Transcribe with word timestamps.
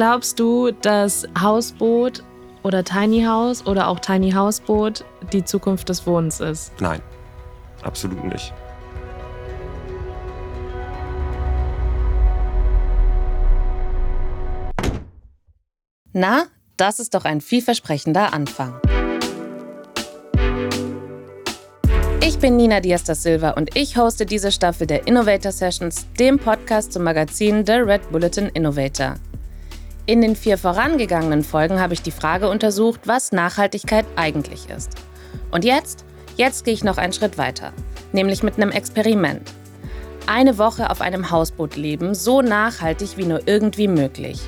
Glaubst 0.00 0.40
du, 0.40 0.70
dass 0.70 1.28
Hausboot 1.38 2.24
oder 2.62 2.82
Tiny 2.82 3.22
House 3.22 3.66
oder 3.66 3.86
auch 3.86 4.00
Tiny 4.00 4.30
Houseboot 4.32 5.04
die 5.30 5.44
Zukunft 5.44 5.90
des 5.90 6.06
Wohnens 6.06 6.40
ist? 6.40 6.72
Nein, 6.80 7.02
absolut 7.82 8.24
nicht. 8.24 8.54
Na, 16.14 16.44
das 16.78 16.98
ist 16.98 17.12
doch 17.12 17.26
ein 17.26 17.42
vielversprechender 17.42 18.32
Anfang. 18.32 18.80
Ich 22.22 22.38
bin 22.38 22.56
Nina 22.56 22.80
Diaz 22.80 23.04
da 23.04 23.14
Silva 23.14 23.50
und 23.50 23.76
ich 23.76 23.98
hoste 23.98 24.24
diese 24.24 24.50
Staffel 24.50 24.86
der 24.86 25.06
Innovator 25.06 25.52
Sessions, 25.52 26.06
dem 26.18 26.38
Podcast 26.38 26.94
zum 26.94 27.02
Magazin 27.02 27.66
The 27.66 27.72
Red 27.72 28.10
Bulletin 28.10 28.46
Innovator. 28.54 29.16
In 30.06 30.20
den 30.20 30.34
vier 30.34 30.58
vorangegangenen 30.58 31.44
Folgen 31.44 31.80
habe 31.80 31.94
ich 31.94 32.02
die 32.02 32.10
Frage 32.10 32.48
untersucht, 32.48 33.02
was 33.04 33.32
Nachhaltigkeit 33.32 34.06
eigentlich 34.16 34.68
ist. 34.70 34.90
Und 35.50 35.64
jetzt, 35.64 36.04
jetzt 36.36 36.64
gehe 36.64 36.74
ich 36.74 36.84
noch 36.84 36.98
einen 36.98 37.12
Schritt 37.12 37.38
weiter, 37.38 37.72
nämlich 38.12 38.42
mit 38.42 38.56
einem 38.56 38.70
Experiment. 38.70 39.52
Eine 40.26 40.58
Woche 40.58 40.90
auf 40.90 41.00
einem 41.00 41.30
Hausboot 41.30 41.76
leben, 41.76 42.14
so 42.14 42.42
nachhaltig 42.42 43.16
wie 43.16 43.26
nur 43.26 43.46
irgendwie 43.46 43.88
möglich. 43.88 44.40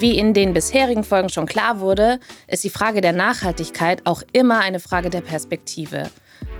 Wie 0.00 0.16
in 0.16 0.32
den 0.32 0.54
bisherigen 0.54 1.02
Folgen 1.02 1.28
schon 1.28 1.46
klar 1.46 1.80
wurde, 1.80 2.20
ist 2.46 2.62
die 2.62 2.70
Frage 2.70 3.00
der 3.00 3.12
Nachhaltigkeit 3.12 4.06
auch 4.06 4.22
immer 4.32 4.60
eine 4.60 4.78
Frage 4.80 5.10
der 5.10 5.22
Perspektive. 5.22 6.08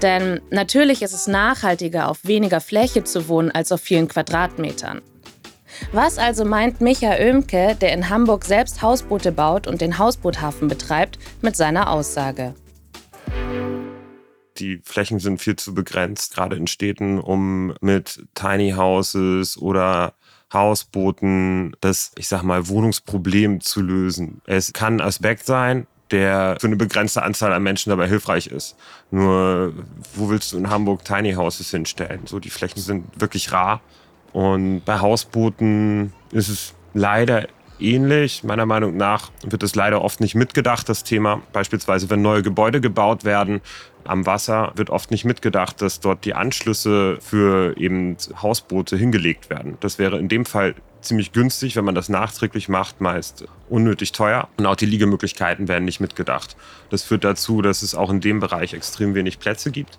Denn 0.03 0.41
natürlich 0.51 1.03
ist 1.03 1.13
es 1.13 1.29
nachhaltiger, 1.29 2.09
auf 2.09 2.25
weniger 2.25 2.61
Fläche 2.61 3.05
zu 3.05 3.29
wohnen 3.29 3.51
als 3.51 3.71
auf 3.71 3.81
vielen 3.81 4.09
Quadratmetern. 4.09 5.03
Was 5.93 6.19
also 6.19 6.45
meint 6.45 6.81
Micha 6.81 7.13
Oemke, 7.19 7.77
der 7.81 7.93
in 7.93 8.09
Hamburg 8.09 8.45
selbst 8.45 8.83
Hausboote 8.83 9.33
baut 9.33 9.67
und 9.67 9.81
den 9.81 9.99
Hausboothafen 9.99 10.69
betreibt, 10.69 11.19
mit 11.41 11.57
seiner 11.57 11.91
Aussage? 11.91 12.55
Die 14.59 14.81
Flächen 14.85 15.21
sind 15.21 15.41
viel 15.41 15.57
zu 15.57 15.73
begrenzt, 15.73 16.35
gerade 16.35 16.57
in 16.57 16.67
Städten, 16.67 17.21
um 17.21 17.75
mit 17.81 18.25
Tiny 18.35 18.73
Houses 18.73 19.57
oder 19.57 20.15
Hausbooten 20.53 21.77
das, 21.81 22.13
ich 22.17 22.29
sag 22.29 22.43
mal, 22.43 22.69
Wohnungsproblem 22.69 23.61
zu 23.61 23.81
lösen. 23.81 24.41
Es 24.47 24.73
kann 24.73 24.97
ein 24.97 25.07
Aspekt 25.07 25.47
sein, 25.47 25.87
der 26.11 26.57
für 26.59 26.67
eine 26.67 26.77
begrenzte 26.77 27.23
Anzahl 27.23 27.53
an 27.53 27.63
Menschen 27.63 27.91
dabei 27.91 28.09
hilfreich 28.09 28.47
ist. 28.47 28.77
Nur, 29.11 29.75
wo 30.15 30.31
willst 30.31 30.53
du 30.53 30.59
in 30.59 30.71
Hamburg 30.71 31.05
Tiny 31.05 31.35
Houses 31.35 31.71
hinstellen? 31.71 32.23
So, 32.27 32.41
die 32.41 32.51
Flächen 32.51 32.81
sind 32.81 33.21
wirklich 33.21 33.53
rar. 33.53 33.81
Und 34.33 34.83
bei 34.85 35.01
Hausbooten 35.01 36.13
ist 36.33 36.49
es 36.49 36.75
leider 36.95 37.49
ähnlich. 37.81 38.45
Meiner 38.45 38.67
Meinung 38.67 38.97
nach 38.97 39.31
wird 39.45 39.63
es 39.63 39.75
leider 39.75 40.03
oft 40.03 40.21
nicht 40.21 40.35
mitgedacht, 40.35 40.89
das 40.89 41.05
Thema. 41.05 41.41
Beispielsweise, 41.53 42.11
wenn 42.11 42.23
neue 42.23 42.43
Gebäude 42.43 42.81
gebaut 42.81 43.25
werden 43.25 43.61
am 44.05 44.27
Wasser, 44.27 44.73
wird 44.77 44.91
oft 44.91 45.11
nicht 45.11 45.25
mitgedacht, 45.25 45.83
dass 45.83 46.01
dort 46.01 46.25
die 46.25 46.35
Anschlüsse 46.35 47.19
für 47.21 47.77
eben 47.77 48.17
Hausboote 48.43 48.97
hingelegt 48.97 49.51
werden. 49.51 49.77
Das 49.81 49.99
wäre 49.99 50.19
in 50.19 50.29
dem 50.29 50.45
Fall 50.45 50.75
ziemlich 51.01 51.33
günstig, 51.33 51.77
wenn 51.77 51.85
man 51.85 51.95
das 51.95 52.09
nachträglich 52.09 52.69
macht, 52.69 53.01
meist 53.01 53.45
unnötig 53.69 54.13
teuer. 54.13 54.49
Und 54.57 54.67
auch 54.67 54.77
die 54.77 54.87
Liegemöglichkeiten 54.87 55.69
werden 55.69 55.85
nicht 55.85 56.01
mitgedacht. 56.01 56.57
Das 56.91 57.03
führt 57.03 57.25
dazu, 57.25 57.63
dass 57.63 57.83
es 57.83 57.95
auch 57.95 58.11
in 58.11 58.21
dem 58.21 58.41
Bereich 58.41 58.75
extrem 58.75 59.15
wenig 59.15 59.39
Plätze 59.39 59.71
gibt. 59.71 59.99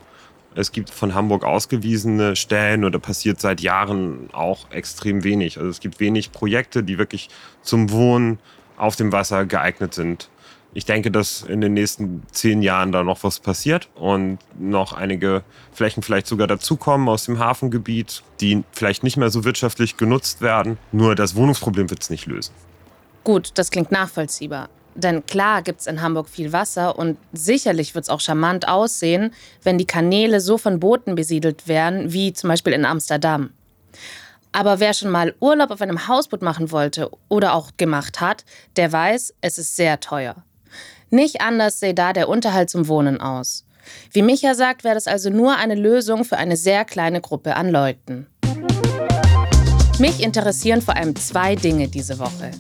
Es 0.56 0.72
gibt 0.72 0.90
von 0.90 1.14
Hamburg 1.14 1.44
ausgewiesene 1.44 2.36
Stellen 2.36 2.84
oder 2.84 3.00
passiert 3.00 3.40
seit 3.40 3.62
Jahren 3.62 4.30
auch 4.34 4.72
extrem 4.72 5.24
wenig. 5.24 5.58
Also 5.58 5.70
es 5.70 5.80
gibt 5.80 6.00
wenig 6.00 6.32
Projekte, 6.32 6.84
die 6.84 6.98
wirklich 6.98 7.30
zum 7.62 7.92
Wohnen 7.92 8.40
auf 8.78 8.96
dem 8.96 9.12
Wasser 9.12 9.46
geeignet 9.46 9.94
sind. 9.94 10.30
Ich 10.74 10.86
denke, 10.86 11.10
dass 11.10 11.42
in 11.42 11.62
den 11.62 11.74
nächsten 11.74 12.24
zehn 12.32 12.62
Jahren 12.62 12.92
da 12.92 13.04
noch 13.04 13.24
was 13.24 13.40
passiert 13.40 13.90
und 13.96 14.38
noch 14.60 14.94
einige 14.94 15.44
Flächen 15.72 16.04
vielleicht 16.04 16.28
sogar 16.28 16.46
dazukommen 16.46 17.10
aus 17.10 17.26
dem 17.26 17.40
Hafengebiet, 17.40 18.24
die 18.40 18.64
vielleicht 18.72 19.04
nicht 19.04 19.18
mehr 19.18 19.30
so 19.30 19.44
wirtschaftlich 19.44 19.98
genutzt 19.98 20.42
werden. 20.42 20.78
Nur 20.92 21.16
das 21.16 21.36
Wohnungsproblem 21.36 21.90
wird 21.90 22.04
es 22.04 22.10
nicht 22.12 22.28
lösen. 22.28 22.54
Gut, 23.24 23.52
das 23.56 23.72
klingt 23.72 23.92
nachvollziehbar. 23.92 24.70
Denn 25.00 25.26
klar 25.26 25.62
gibt 25.62 25.82
es 25.82 25.88
in 25.88 26.02
Hamburg 26.02 26.28
viel 26.30 26.52
Wasser 26.52 27.00
und 27.00 27.18
sicherlich 27.32 27.96
wird 27.96 28.04
es 28.04 28.10
auch 28.10 28.20
charmant 28.20 28.68
aussehen, 28.68 29.34
wenn 29.64 29.78
die 29.78 29.88
Kanäle 29.88 30.42
so 30.42 30.58
von 30.58 30.80
Booten 30.80 31.16
besiedelt 31.16 31.68
werden, 31.68 32.12
wie 32.12 32.34
zum 32.34 32.50
Beispiel 32.50 32.74
in 32.74 32.86
Amsterdam. 32.86 33.52
Aber 34.52 34.80
wer 34.80 34.94
schon 34.94 35.12
mal 35.12 35.36
Urlaub 35.40 35.72
auf 35.72 35.82
einem 35.82 36.08
Hausboot 36.08 36.42
machen 36.42 36.72
wollte 36.72 37.10
oder 37.30 37.54
auch 37.54 37.72
gemacht 37.78 38.20
hat, 38.20 38.46
der 38.76 38.92
weiß, 38.92 39.34
es 39.42 39.58
ist 39.58 39.76
sehr 39.76 40.00
teuer. 40.00 40.36
Nicht 41.10 41.42
anders 41.42 41.80
sähe 41.80 41.94
da 41.94 42.14
der 42.14 42.30
Unterhalt 42.30 42.70
zum 42.70 42.88
Wohnen 42.88 43.22
aus. 43.22 43.66
Wie 44.12 44.22
Micha 44.22 44.54
sagt, 44.54 44.84
wäre 44.84 44.96
das 44.96 45.08
also 45.08 45.30
nur 45.30 45.56
eine 45.56 45.76
Lösung 45.76 46.26
für 46.26 46.38
eine 46.38 46.58
sehr 46.58 46.84
kleine 46.86 47.22
Gruppe 47.22 47.56
an 47.56 47.70
Leuten. 47.70 48.28
Mich 49.98 50.24
interessieren 50.24 50.82
vor 50.82 50.96
allem 50.96 51.16
zwei 51.16 51.56
Dinge 51.56 51.88
diese 51.88 52.20
Woche. 52.20 52.52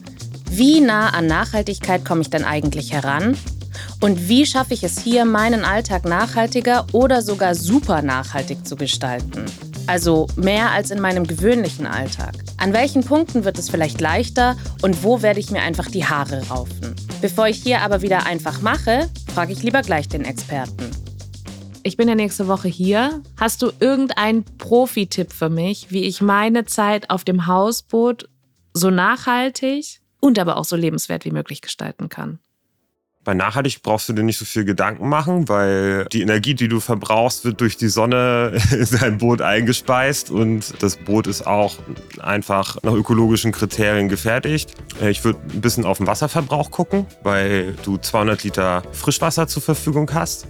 Wie 0.51 0.81
nah 0.81 1.09
an 1.09 1.27
Nachhaltigkeit 1.27 2.03
komme 2.03 2.21
ich 2.21 2.31
denn 2.31 2.43
eigentlich 2.43 2.91
heran? 2.91 3.37
Und 4.01 4.27
wie 4.27 4.47
schaffe 4.47 4.73
ich 4.73 4.83
es 4.83 4.99
hier, 4.99 5.23
meinen 5.23 5.63
Alltag 5.63 6.05
nachhaltiger 6.05 6.87
oder 6.91 7.21
sogar 7.21 7.53
super 7.53 8.01
nachhaltig 8.01 8.65
zu 8.65 8.75
gestalten? 8.75 9.45
Also 9.85 10.27
mehr 10.35 10.71
als 10.71 10.89
in 10.89 10.99
meinem 11.01 11.27
gewöhnlichen 11.27 11.85
Alltag. 11.85 12.33
An 12.57 12.73
welchen 12.73 13.03
Punkten 13.03 13.45
wird 13.45 13.59
es 13.59 13.69
vielleicht 13.69 14.01
leichter 14.01 14.57
und 14.81 15.03
wo 15.03 15.21
werde 15.21 15.39
ich 15.39 15.51
mir 15.51 15.61
einfach 15.61 15.87
die 15.87 16.05
Haare 16.05 16.47
raufen? 16.49 16.95
Bevor 17.21 17.47
ich 17.47 17.61
hier 17.61 17.81
aber 17.81 18.01
wieder 18.01 18.25
einfach 18.25 18.61
mache, 18.61 19.07
frage 19.33 19.53
ich 19.53 19.61
lieber 19.61 19.83
gleich 19.83 20.09
den 20.09 20.25
Experten. 20.25 20.89
Ich 21.83 21.95
bin 21.95 22.09
ja 22.09 22.15
nächste 22.15 22.47
Woche 22.47 22.67
hier. 22.67 23.21
Hast 23.37 23.61
du 23.61 23.71
irgendeinen 23.79 24.45
Profi-Tipp 24.57 25.31
für 25.31 25.49
mich, 25.49 25.91
wie 25.91 26.03
ich 26.03 26.21
meine 26.21 26.65
Zeit 26.65 27.09
auf 27.09 27.23
dem 27.23 27.45
Hausboot 27.45 28.27
so 28.73 28.89
nachhaltig 28.89 29.98
und 30.19 30.39
aber 30.39 30.57
auch 30.57 30.65
so 30.65 30.75
lebenswert 30.75 31.25
wie 31.25 31.31
möglich 31.31 31.61
gestalten 31.61 32.09
kann. 32.09 32.39
Bei 33.25 33.33
nachhaltig 33.33 33.83
brauchst 33.83 34.07
du 34.07 34.13
dir 34.13 34.23
nicht 34.23 34.37
so 34.37 34.45
viel 34.45 34.63
Gedanken 34.63 35.09
machen, 35.09 35.49
weil 35.49 36.05
die 36.05 36.21
Energie, 36.21 36.55
die 36.55 36.69
du 36.69 36.79
verbrauchst, 36.79 37.43
wird 37.43 37.59
durch 37.59 37.75
die 37.75 37.89
Sonne 37.89 38.57
in 38.71 38.87
dein 38.99 39.17
Boot 39.17 39.41
eingespeist 39.41 40.31
und 40.31 40.81
das 40.81 40.95
Boot 40.95 41.27
ist 41.27 41.45
auch 41.45 41.75
einfach 42.19 42.77
nach 42.81 42.93
ökologischen 42.93 43.51
Kriterien 43.51 44.07
gefertigt. 44.07 44.73
Ich 45.01 45.23
würde 45.25 45.39
ein 45.53 45.61
bisschen 45.61 45.83
auf 45.83 45.97
den 45.97 46.07
Wasserverbrauch 46.07 46.71
gucken, 46.71 47.05
weil 47.21 47.75
du 47.83 47.97
200 47.97 48.43
Liter 48.45 48.83
Frischwasser 48.93 49.47
zur 49.47 49.61
Verfügung 49.61 50.09
hast 50.13 50.47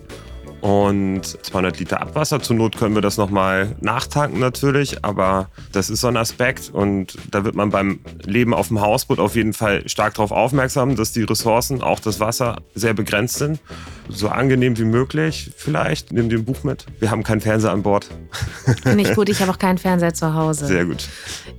und 0.61 1.23
200 1.23 1.79
Liter 1.79 2.01
Abwasser. 2.01 2.41
Zur 2.41 2.55
Not 2.55 2.77
können 2.77 2.95
wir 2.95 3.01
das 3.01 3.17
nochmal 3.17 3.75
nachtanken 3.81 4.39
natürlich, 4.39 5.03
aber 5.03 5.49
das 5.71 5.89
ist 5.89 6.01
so 6.01 6.07
ein 6.07 6.17
Aspekt 6.17 6.69
und 6.73 7.17
da 7.31 7.43
wird 7.43 7.55
man 7.55 7.69
beim 7.69 7.99
Leben 8.23 8.53
auf 8.53 8.67
dem 8.69 8.81
Hausboot 8.81 9.19
auf 9.19 9.35
jeden 9.35 9.53
Fall 9.53 9.87
stark 9.87 10.15
darauf 10.15 10.31
aufmerksam, 10.31 10.95
dass 10.95 11.11
die 11.11 11.23
Ressourcen, 11.23 11.81
auch 11.81 11.99
das 11.99 12.19
Wasser, 12.19 12.57
sehr 12.75 12.93
begrenzt 12.93 13.37
sind. 13.37 13.59
So 14.09 14.29
angenehm 14.29 14.77
wie 14.77 14.85
möglich 14.85 15.51
vielleicht. 15.55 16.11
Nimm 16.11 16.29
dir 16.29 16.39
ein 16.39 16.45
Buch 16.45 16.63
mit. 16.63 16.85
Wir 16.99 17.11
haben 17.11 17.23
keinen 17.23 17.41
Fernseher 17.41 17.71
an 17.71 17.83
Bord. 17.83 18.07
Finde 18.81 19.03
ich 19.03 19.13
gut, 19.13 19.29
ich 19.29 19.39
habe 19.41 19.51
auch 19.51 19.59
keinen 19.59 19.77
Fernseher 19.77 20.13
zu 20.13 20.33
Hause. 20.33 20.65
Sehr 20.65 20.85
gut. 20.85 21.07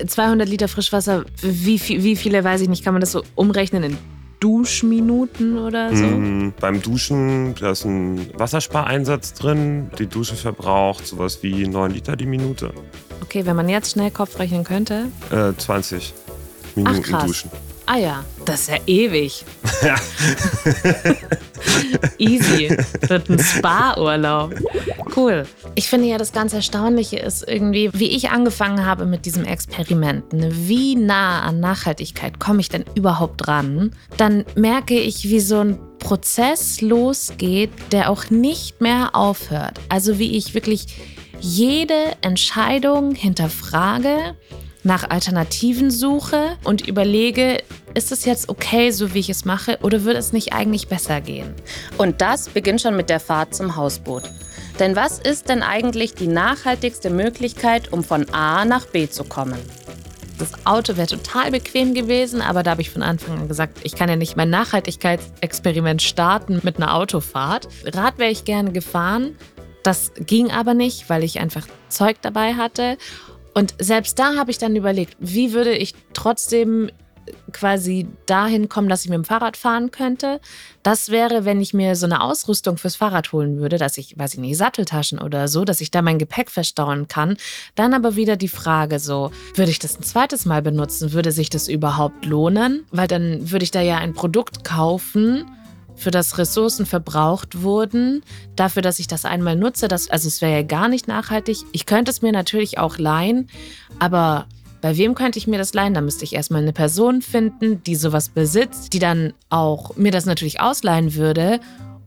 200 0.04 0.48
Liter 0.48 0.68
Frischwasser, 0.68 1.24
wie, 1.42 1.80
wie 1.80 2.16
viele, 2.16 2.42
weiß 2.42 2.60
ich 2.60 2.68
nicht, 2.68 2.84
kann 2.84 2.94
man 2.94 3.00
das 3.00 3.12
so 3.12 3.22
umrechnen 3.36 3.84
in 3.84 3.98
Duschminuten 4.40 5.58
oder 5.58 5.94
so? 5.94 6.04
Mm, 6.04 6.54
beim 6.58 6.80
Duschen, 6.80 7.54
da 7.60 7.72
ist 7.72 7.84
ein 7.84 8.30
Wasserspareinsatz 8.38 9.34
drin. 9.34 9.90
Die 9.98 10.06
Dusche 10.06 10.34
verbraucht 10.34 11.06
sowas 11.06 11.42
wie 11.42 11.68
9 11.68 11.92
Liter 11.92 12.16
die 12.16 12.26
Minute. 12.26 12.72
Okay, 13.22 13.44
wenn 13.44 13.54
man 13.54 13.68
jetzt 13.68 13.92
schnell 13.92 14.10
Kopf 14.10 14.38
rechnen 14.38 14.64
könnte. 14.64 15.06
Äh, 15.30 15.52
20 15.56 16.14
Minuten 16.74 17.02
Ach, 17.02 17.06
krass. 17.06 17.26
duschen. 17.26 17.50
Ah 17.86 17.96
ja, 17.96 18.24
das 18.44 18.60
ist 18.62 18.70
ja 18.70 18.76
ewig. 18.86 19.44
Easy. 22.18 22.76
Wird 23.08 23.28
ein 23.28 23.38
Spa-Urlaub. 23.38 24.54
Cool. 25.16 25.44
Ich 25.74 25.88
finde 25.88 26.08
ja, 26.08 26.18
das 26.18 26.32
ganz 26.32 26.52
Erstaunliche 26.52 27.18
ist 27.18 27.46
irgendwie, 27.46 27.90
wie 27.92 28.10
ich 28.10 28.30
angefangen 28.30 28.84
habe 28.84 29.06
mit 29.06 29.26
diesem 29.26 29.44
Experiment. 29.44 30.32
Ne? 30.32 30.50
Wie 30.52 30.96
nah 30.96 31.42
an 31.42 31.60
Nachhaltigkeit 31.60 32.38
komme 32.38 32.60
ich 32.60 32.68
denn 32.68 32.84
überhaupt 32.94 33.46
dran? 33.46 33.92
Dann 34.16 34.44
merke 34.54 34.98
ich, 34.98 35.24
wie 35.24 35.40
so 35.40 35.60
ein 35.60 35.78
Prozess 35.98 36.80
losgeht, 36.80 37.70
der 37.92 38.10
auch 38.10 38.30
nicht 38.30 38.80
mehr 38.80 39.14
aufhört. 39.14 39.78
Also 39.88 40.18
wie 40.18 40.36
ich 40.36 40.54
wirklich 40.54 40.86
jede 41.40 42.16
Entscheidung 42.20 43.14
hinterfrage, 43.14 44.36
nach 44.82 45.10
Alternativen 45.10 45.90
suche 45.90 46.56
und 46.64 46.86
überlege, 46.86 47.62
ist 47.94 48.12
es 48.12 48.24
jetzt 48.24 48.48
okay, 48.48 48.90
so 48.90 49.14
wie 49.14 49.18
ich 49.18 49.30
es 49.30 49.44
mache, 49.44 49.78
oder 49.82 50.04
würde 50.04 50.18
es 50.18 50.32
nicht 50.32 50.52
eigentlich 50.52 50.88
besser 50.88 51.20
gehen? 51.20 51.54
Und 51.98 52.20
das 52.20 52.48
beginnt 52.48 52.80
schon 52.80 52.96
mit 52.96 53.10
der 53.10 53.20
Fahrt 53.20 53.54
zum 53.54 53.76
Hausboot. 53.76 54.24
Denn 54.78 54.96
was 54.96 55.18
ist 55.18 55.48
denn 55.48 55.62
eigentlich 55.62 56.14
die 56.14 56.28
nachhaltigste 56.28 57.10
Möglichkeit, 57.10 57.92
um 57.92 58.02
von 58.02 58.28
A 58.30 58.64
nach 58.64 58.86
B 58.86 59.08
zu 59.08 59.24
kommen? 59.24 59.58
das 60.40 60.66
Auto 60.66 60.96
wäre 60.96 61.06
total 61.06 61.50
bequem 61.50 61.94
gewesen, 61.94 62.40
aber 62.40 62.62
da 62.62 62.72
habe 62.72 62.80
ich 62.80 62.90
von 62.90 63.02
Anfang 63.02 63.38
an 63.38 63.48
gesagt, 63.48 63.80
ich 63.82 63.94
kann 63.94 64.08
ja 64.08 64.16
nicht 64.16 64.36
mein 64.36 64.50
Nachhaltigkeitsexperiment 64.50 66.02
starten 66.02 66.60
mit 66.62 66.76
einer 66.76 66.94
Autofahrt. 66.94 67.68
Rad 67.84 68.18
wäre 68.18 68.30
ich 68.30 68.44
gerne 68.44 68.72
gefahren. 68.72 69.36
Das 69.82 70.12
ging 70.16 70.50
aber 70.50 70.74
nicht, 70.74 71.08
weil 71.08 71.24
ich 71.24 71.40
einfach 71.40 71.66
Zeug 71.88 72.16
dabei 72.22 72.54
hatte. 72.54 72.96
Und 73.54 73.74
selbst 73.78 74.18
da 74.18 74.36
habe 74.36 74.50
ich 74.50 74.58
dann 74.58 74.76
überlegt, 74.76 75.16
wie 75.18 75.52
würde 75.52 75.74
ich 75.74 75.94
trotzdem 76.12 76.90
quasi 77.52 78.06
dahin 78.26 78.68
kommen, 78.68 78.88
dass 78.88 79.04
ich 79.04 79.10
mit 79.10 79.16
dem 79.16 79.24
Fahrrad 79.24 79.56
fahren 79.56 79.90
könnte. 79.90 80.40
Das 80.82 81.10
wäre, 81.10 81.44
wenn 81.44 81.60
ich 81.60 81.74
mir 81.74 81.96
so 81.96 82.06
eine 82.06 82.22
Ausrüstung 82.22 82.76
fürs 82.76 82.96
Fahrrad 82.96 83.32
holen 83.32 83.58
würde, 83.58 83.78
dass 83.78 83.98
ich, 83.98 84.18
weiß 84.18 84.34
ich 84.34 84.40
nicht, 84.40 84.56
Satteltaschen 84.56 85.18
oder 85.18 85.48
so, 85.48 85.64
dass 85.64 85.80
ich 85.80 85.90
da 85.90 86.02
mein 86.02 86.18
Gepäck 86.18 86.50
verstauen 86.50 87.08
kann. 87.08 87.36
Dann 87.74 87.94
aber 87.94 88.16
wieder 88.16 88.36
die 88.36 88.48
Frage 88.48 88.98
so, 88.98 89.30
würde 89.54 89.70
ich 89.70 89.78
das 89.78 89.98
ein 89.98 90.02
zweites 90.02 90.44
Mal 90.44 90.62
benutzen? 90.62 91.12
Würde 91.12 91.32
sich 91.32 91.50
das 91.50 91.68
überhaupt 91.68 92.24
lohnen? 92.24 92.86
Weil 92.90 93.08
dann 93.08 93.50
würde 93.50 93.64
ich 93.64 93.70
da 93.70 93.80
ja 93.80 93.98
ein 93.98 94.14
Produkt 94.14 94.64
kaufen, 94.64 95.44
für 96.00 96.10
das 96.10 96.38
Ressourcen 96.38 96.86
verbraucht 96.86 97.62
wurden, 97.62 98.22
dafür, 98.56 98.82
dass 98.82 98.98
ich 98.98 99.06
das 99.06 99.24
einmal 99.24 99.54
nutze. 99.54 99.86
Das, 99.86 100.08
also 100.10 100.28
es 100.28 100.40
wäre 100.40 100.52
ja 100.52 100.62
gar 100.62 100.88
nicht 100.88 101.06
nachhaltig. 101.06 101.58
Ich 101.72 101.84
könnte 101.86 102.10
es 102.10 102.22
mir 102.22 102.32
natürlich 102.32 102.78
auch 102.78 102.98
leihen, 102.98 103.48
aber 103.98 104.46
bei 104.80 104.96
wem 104.96 105.14
könnte 105.14 105.38
ich 105.38 105.46
mir 105.46 105.58
das 105.58 105.74
leihen? 105.74 105.92
Da 105.92 106.00
müsste 106.00 106.24
ich 106.24 106.32
erstmal 106.32 106.62
eine 106.62 106.72
Person 106.72 107.20
finden, 107.20 107.82
die 107.84 107.96
sowas 107.96 108.30
besitzt, 108.30 108.94
die 108.94 108.98
dann 108.98 109.34
auch 109.50 109.94
mir 109.96 110.10
das 110.10 110.24
natürlich 110.24 110.60
ausleihen 110.60 111.14
würde. 111.14 111.60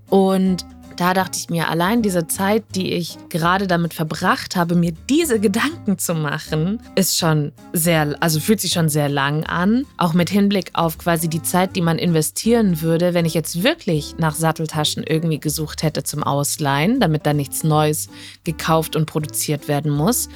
Und 0.10 0.66
da 0.96 1.14
dachte 1.14 1.38
ich 1.38 1.50
mir, 1.50 1.70
allein 1.70 2.02
diese 2.02 2.28
Zeit, 2.28 2.64
die 2.76 2.94
ich 2.94 3.18
gerade 3.30 3.68
damit 3.68 3.94
verbracht 3.94 4.56
habe, 4.56 4.76
mir 4.76 4.94
diese 5.10 5.40
Gedanken 5.40 5.98
zu 5.98 6.14
machen, 6.14 6.82
ist 6.96 7.18
schon 7.18 7.52
sehr, 7.74 8.16
also 8.20 8.40
fühlt 8.40 8.62
sich 8.62 8.74
schon 8.74 8.90
sehr 8.90 9.10
lang 9.10 9.44
an. 9.46 9.86
Auch 9.98 10.14
mit 10.14 10.30
Hinblick 10.30 10.72
auf 10.74 10.98
quasi 10.98 11.28
die 11.28 11.42
Zeit, 11.42 11.76
die 11.76 11.82
man 11.82 11.98
investieren 11.98 12.82
würde, 12.82 13.14
wenn 13.14 13.26
ich 13.26 13.34
jetzt 13.34 13.64
wirklich 13.64 14.16
nach 14.18 14.36
Satteltaschen 14.36 15.04
irgendwie 15.04 15.40
gesucht 15.40 15.84
hätte 15.84 16.04
zum 16.04 16.24
Ausleihen, 16.24 17.00
damit 17.00 17.26
da 17.26 17.34
nichts 17.34 17.64
Neues 17.64 18.10
gekauft 18.44 18.96
und 18.96 19.06
produziert 19.06 19.68
werden 19.68 19.92
muss. 19.92 20.30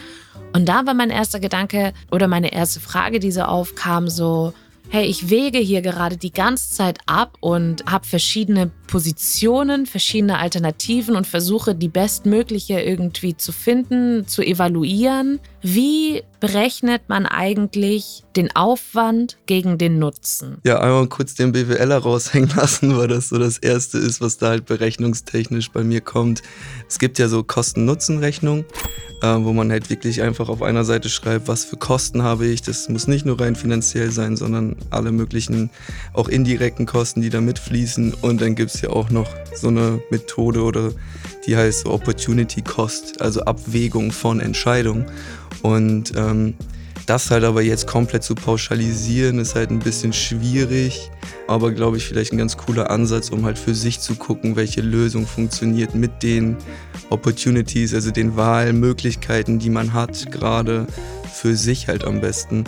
Und 0.53 0.67
da 0.67 0.85
war 0.85 0.93
mein 0.93 1.09
erster 1.09 1.39
Gedanke 1.39 1.93
oder 2.11 2.27
meine 2.27 2.53
erste 2.53 2.79
Frage, 2.79 3.19
die 3.19 3.31
so 3.31 3.41
aufkam, 3.41 4.07
so, 4.07 4.53
hey, 4.89 5.05
ich 5.05 5.29
wege 5.29 5.59
hier 5.59 5.81
gerade 5.81 6.17
die 6.17 6.31
ganze 6.31 6.71
Zeit 6.71 6.99
ab 7.05 7.37
und 7.39 7.85
habe 7.85 8.05
verschiedene 8.05 8.71
Positionen, 8.87 9.85
verschiedene 9.85 10.39
Alternativen 10.39 11.15
und 11.15 11.27
versuche 11.27 11.75
die 11.75 11.89
bestmögliche 11.89 12.79
irgendwie 12.79 13.35
zu 13.35 13.51
finden, 13.51 14.27
zu 14.27 14.41
evaluieren. 14.41 15.39
Wie 15.61 16.23
berechnet 16.39 17.09
man 17.09 17.25
eigentlich 17.25 18.23
den 18.35 18.55
Aufwand 18.55 19.37
gegen 19.45 19.77
den 19.77 19.99
Nutzen? 19.99 20.59
Ja, 20.65 20.79
einmal 20.79 21.07
kurz 21.07 21.35
den 21.35 21.51
BWLer 21.51 21.97
raushängen 21.97 22.51
lassen, 22.55 22.97
weil 22.97 23.09
das 23.09 23.29
so 23.29 23.37
das 23.37 23.57
Erste 23.57 23.97
ist, 23.97 24.21
was 24.21 24.37
da 24.37 24.49
halt 24.49 24.65
berechnungstechnisch 24.65 25.71
bei 25.71 25.83
mir 25.83 26.01
kommt. 26.01 26.41
Es 26.87 26.97
gibt 26.99 27.19
ja 27.19 27.27
so 27.27 27.43
Kosten-Nutzen-Rechnung 27.43 28.65
äh, 29.21 29.27
wo 29.39 29.53
man 29.53 29.71
halt 29.71 29.89
wirklich 29.89 30.21
einfach 30.21 30.49
auf 30.49 30.61
einer 30.61 30.85
Seite 30.85 31.09
schreibt, 31.09 31.47
was 31.47 31.65
für 31.65 31.77
Kosten 31.77 32.23
habe 32.23 32.45
ich. 32.45 32.61
Das 32.61 32.89
muss 32.89 33.07
nicht 33.07 33.25
nur 33.25 33.39
rein 33.39 33.55
finanziell 33.55 34.11
sein, 34.11 34.35
sondern 34.37 34.75
alle 34.89 35.11
möglichen 35.11 35.69
auch 36.13 36.27
indirekten 36.27 36.85
Kosten, 36.85 37.21
die 37.21 37.29
da 37.29 37.41
mitfließen. 37.41 38.13
Und 38.21 38.41
dann 38.41 38.55
gibt 38.55 38.73
es 38.73 38.81
ja 38.81 38.89
auch 38.89 39.09
noch 39.09 39.29
so 39.55 39.69
eine 39.69 40.01
Methode 40.11 40.61
oder 40.61 40.91
die 41.45 41.55
heißt 41.55 41.85
Opportunity 41.85 42.61
Cost, 42.61 43.21
also 43.21 43.41
Abwägung 43.41 44.11
von 44.11 44.39
Entscheidungen. 44.39 45.05
Und 45.61 46.13
ähm, 46.15 46.53
das 47.07 47.31
halt 47.31 47.43
aber 47.43 47.61
jetzt 47.61 47.87
komplett 47.87 48.23
zu 48.23 48.35
pauschalisieren, 48.35 49.39
ist 49.39 49.55
halt 49.55 49.71
ein 49.71 49.79
bisschen 49.79 50.13
schwierig, 50.13 51.09
aber 51.47 51.71
glaube 51.71 51.97
ich 51.97 52.05
vielleicht 52.05 52.33
ein 52.33 52.37
ganz 52.37 52.57
cooler 52.57 52.91
Ansatz, 52.91 53.29
um 53.29 53.45
halt 53.45 53.57
für 53.57 53.73
sich 53.73 53.99
zu 53.99 54.15
gucken, 54.15 54.55
welche 54.55 54.81
Lösung 54.81 55.25
funktioniert 55.25 55.95
mit 55.95 56.21
den 56.21 56.57
Opportunities, 57.09 57.93
also 57.93 58.11
den 58.11 58.35
Wahlmöglichkeiten, 58.35 59.57
die 59.57 59.69
man 59.69 59.93
hat, 59.93 60.31
gerade 60.31 60.85
für 61.33 61.55
sich 61.55 61.87
halt 61.87 62.03
am 62.03 62.19
besten. 62.19 62.65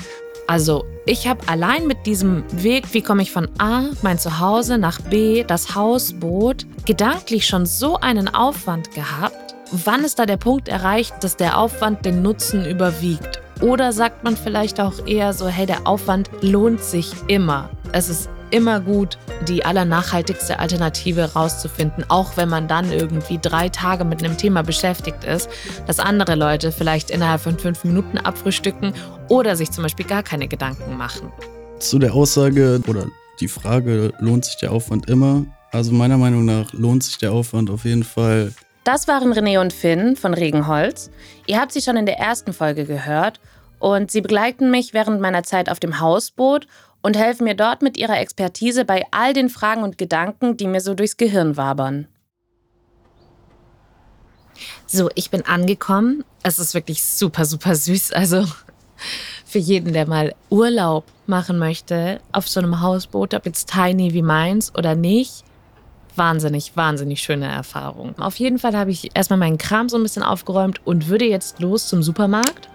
Also 0.47 0.85
ich 1.05 1.27
habe 1.27 1.47
allein 1.47 1.85
mit 1.85 2.07
diesem 2.07 2.43
Weg, 2.51 2.93
wie 2.93 3.01
komme 3.01 3.21
ich 3.21 3.31
von 3.31 3.47
A, 3.59 3.89
mein 4.01 4.17
Zuhause, 4.17 4.77
nach 4.79 4.99
B, 4.99 5.43
das 5.43 5.75
Hausboot, 5.75 6.65
gedanklich 6.85 7.45
schon 7.45 7.67
so 7.67 7.97
einen 7.97 8.27
Aufwand 8.27 8.91
gehabt. 8.95 9.48
Wann 9.71 10.03
ist 10.03 10.17
da 10.17 10.25
der 10.25 10.37
Punkt 10.37 10.67
erreicht, 10.67 11.13
dass 11.21 11.37
der 11.37 11.59
Aufwand 11.59 12.03
den 12.03 12.23
Nutzen 12.23 12.65
überwiegt? 12.65 13.39
Oder 13.61 13.93
sagt 13.93 14.23
man 14.23 14.35
vielleicht 14.35 14.79
auch 14.81 15.05
eher 15.05 15.33
so, 15.33 15.47
hey, 15.47 15.67
der 15.67 15.85
Aufwand 15.85 16.31
lohnt 16.41 16.81
sich 16.81 17.11
immer. 17.27 17.69
Es 17.91 18.09
ist 18.09 18.29
immer 18.49 18.79
gut, 18.79 19.19
die 19.47 19.63
allernachhaltigste 19.63 20.57
Alternative 20.57 21.33
rauszufinden, 21.33 22.03
auch 22.07 22.35
wenn 22.35 22.49
man 22.49 22.67
dann 22.67 22.91
irgendwie 22.91 23.37
drei 23.39 23.69
Tage 23.69 24.05
mit 24.05 24.23
einem 24.23 24.37
Thema 24.37 24.63
beschäftigt 24.63 25.23
ist, 25.23 25.49
dass 25.85 25.99
andere 25.99 26.33
Leute 26.33 26.71
vielleicht 26.71 27.11
innerhalb 27.11 27.41
von 27.41 27.59
fünf 27.59 27.83
Minuten 27.83 28.17
abfrühstücken 28.17 28.93
oder 29.27 29.55
sich 29.55 29.69
zum 29.69 29.83
Beispiel 29.83 30.07
gar 30.07 30.23
keine 30.23 30.47
Gedanken 30.47 30.97
machen. 30.97 31.31
Zu 31.77 31.99
der 31.99 32.15
Aussage 32.15 32.81
oder 32.87 33.05
die 33.39 33.47
Frage, 33.47 34.13
lohnt 34.17 34.45
sich 34.45 34.57
der 34.57 34.71
Aufwand 34.71 35.07
immer? 35.09 35.45
Also 35.71 35.91
meiner 35.91 36.17
Meinung 36.17 36.45
nach 36.45 36.73
lohnt 36.73 37.03
sich 37.03 37.19
der 37.19 37.31
Aufwand 37.33 37.69
auf 37.69 37.85
jeden 37.85 38.03
Fall 38.03 38.51
das 38.83 39.07
waren 39.07 39.33
René 39.33 39.59
und 39.59 39.73
Finn 39.73 40.15
von 40.15 40.33
Regenholz. 40.33 41.11
Ihr 41.47 41.59
habt 41.59 41.71
sie 41.71 41.81
schon 41.81 41.97
in 41.97 42.05
der 42.05 42.17
ersten 42.17 42.53
Folge 42.53 42.85
gehört 42.85 43.39
und 43.79 44.11
sie 44.11 44.21
begleiten 44.21 44.71
mich 44.71 44.93
während 44.93 45.21
meiner 45.21 45.43
Zeit 45.43 45.69
auf 45.69 45.79
dem 45.79 45.99
Hausboot 45.99 46.67
und 47.01 47.17
helfen 47.17 47.45
mir 47.45 47.55
dort 47.55 47.81
mit 47.81 47.97
ihrer 47.97 48.19
Expertise 48.19 48.85
bei 48.85 49.05
all 49.11 49.33
den 49.33 49.49
Fragen 49.49 49.83
und 49.83 49.97
Gedanken, 49.97 50.57
die 50.57 50.67
mir 50.67 50.81
so 50.81 50.93
durchs 50.93 51.17
Gehirn 51.17 51.57
wabern. 51.57 52.07
So, 54.85 55.09
ich 55.15 55.29
bin 55.29 55.45
angekommen. 55.45 56.25
Es 56.43 56.59
ist 56.59 56.73
wirklich 56.73 57.03
super, 57.03 57.45
super 57.45 57.75
süß. 57.75 58.11
Also 58.11 58.45
für 59.45 59.59
jeden, 59.59 59.93
der 59.93 60.07
mal 60.07 60.35
Urlaub 60.49 61.05
machen 61.27 61.57
möchte 61.57 62.19
auf 62.31 62.47
so 62.47 62.59
einem 62.59 62.81
Hausboot, 62.81 63.33
ob 63.33 63.45
jetzt 63.45 63.71
tiny 63.71 64.13
wie 64.13 64.21
meins 64.21 64.73
oder 64.75 64.95
nicht, 64.95 65.43
wahnsinnig, 66.15 66.75
wahnsinnig 66.75 67.21
schöne 67.21 67.47
Erfahrung. 67.47 68.17
Auf 68.19 68.35
jeden 68.35 68.59
Fall 68.59 68.75
habe 68.75 68.91
ich 68.91 69.15
erstmal 69.15 69.39
meinen 69.39 69.57
Kram 69.57 69.89
so 69.89 69.97
ein 69.97 70.03
bisschen 70.03 70.23
aufgeräumt 70.23 70.85
und 70.85 71.07
würde 71.07 71.25
jetzt 71.25 71.59
los 71.59 71.87
zum 71.87 72.03
Supermarkt. 72.03 72.69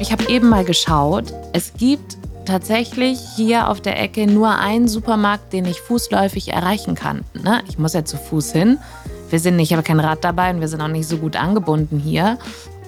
Ich 0.00 0.10
habe 0.10 0.28
eben 0.28 0.48
mal 0.48 0.64
geschaut. 0.64 1.32
Es 1.52 1.74
gibt 1.74 2.18
tatsächlich 2.44 3.20
hier 3.36 3.68
auf 3.68 3.80
der 3.80 4.00
Ecke 4.00 4.26
nur 4.26 4.58
einen 4.58 4.88
Supermarkt, 4.88 5.52
den 5.52 5.64
ich 5.64 5.80
fußläufig 5.80 6.52
erreichen 6.52 6.94
kann. 6.94 7.24
Ne? 7.34 7.62
Ich 7.68 7.78
muss 7.78 7.92
ja 7.92 8.04
zu 8.04 8.16
Fuß 8.16 8.52
hin. 8.52 8.78
Wir 9.30 9.38
sind 9.38 9.56
nicht, 9.56 9.70
ich 9.70 9.76
habe 9.76 9.82
kein 9.82 10.00
Rad 10.00 10.24
dabei 10.24 10.50
und 10.50 10.60
wir 10.60 10.68
sind 10.68 10.80
auch 10.80 10.88
nicht 10.88 11.08
so 11.08 11.16
gut 11.16 11.36
angebunden 11.36 11.98
hier. 11.98 12.38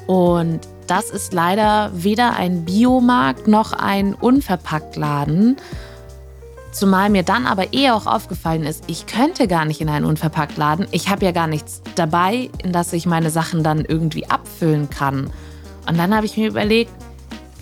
Und 0.07 0.61
das 0.87 1.11
ist 1.11 1.33
leider 1.33 1.91
weder 1.95 2.37
ein 2.37 2.65
Biomarkt 2.65 3.49
noch 3.49 3.73
ein 3.73 4.15
Unverpacktladen. 4.15 5.57
Zumal 6.73 7.09
mir 7.09 7.23
dann 7.23 7.47
aber 7.47 7.73
eher 7.73 7.95
auch 7.95 8.07
aufgefallen 8.07 8.65
ist, 8.65 8.85
ich 8.89 9.07
könnte 9.07 9.47
gar 9.47 9.65
nicht 9.65 9.81
in 9.81 9.89
einen 9.89 10.05
Unverpacktladen. 10.05 10.89
Ich 10.91 11.09
habe 11.09 11.25
ja 11.25 11.31
gar 11.31 11.47
nichts 11.47 11.83
dabei, 11.95 12.51
in 12.63 12.73
das 12.73 12.93
ich 12.93 13.07
meine 13.07 13.31
Sachen 13.31 13.63
dann 13.63 13.85
irgendwie 13.85 14.29
abfüllen 14.29 14.91
kann. 14.91 15.31
Und 15.87 15.99
dann 15.99 16.15
habe 16.15 16.27
ich 16.27 16.37
mir 16.37 16.49
überlegt, 16.49 16.91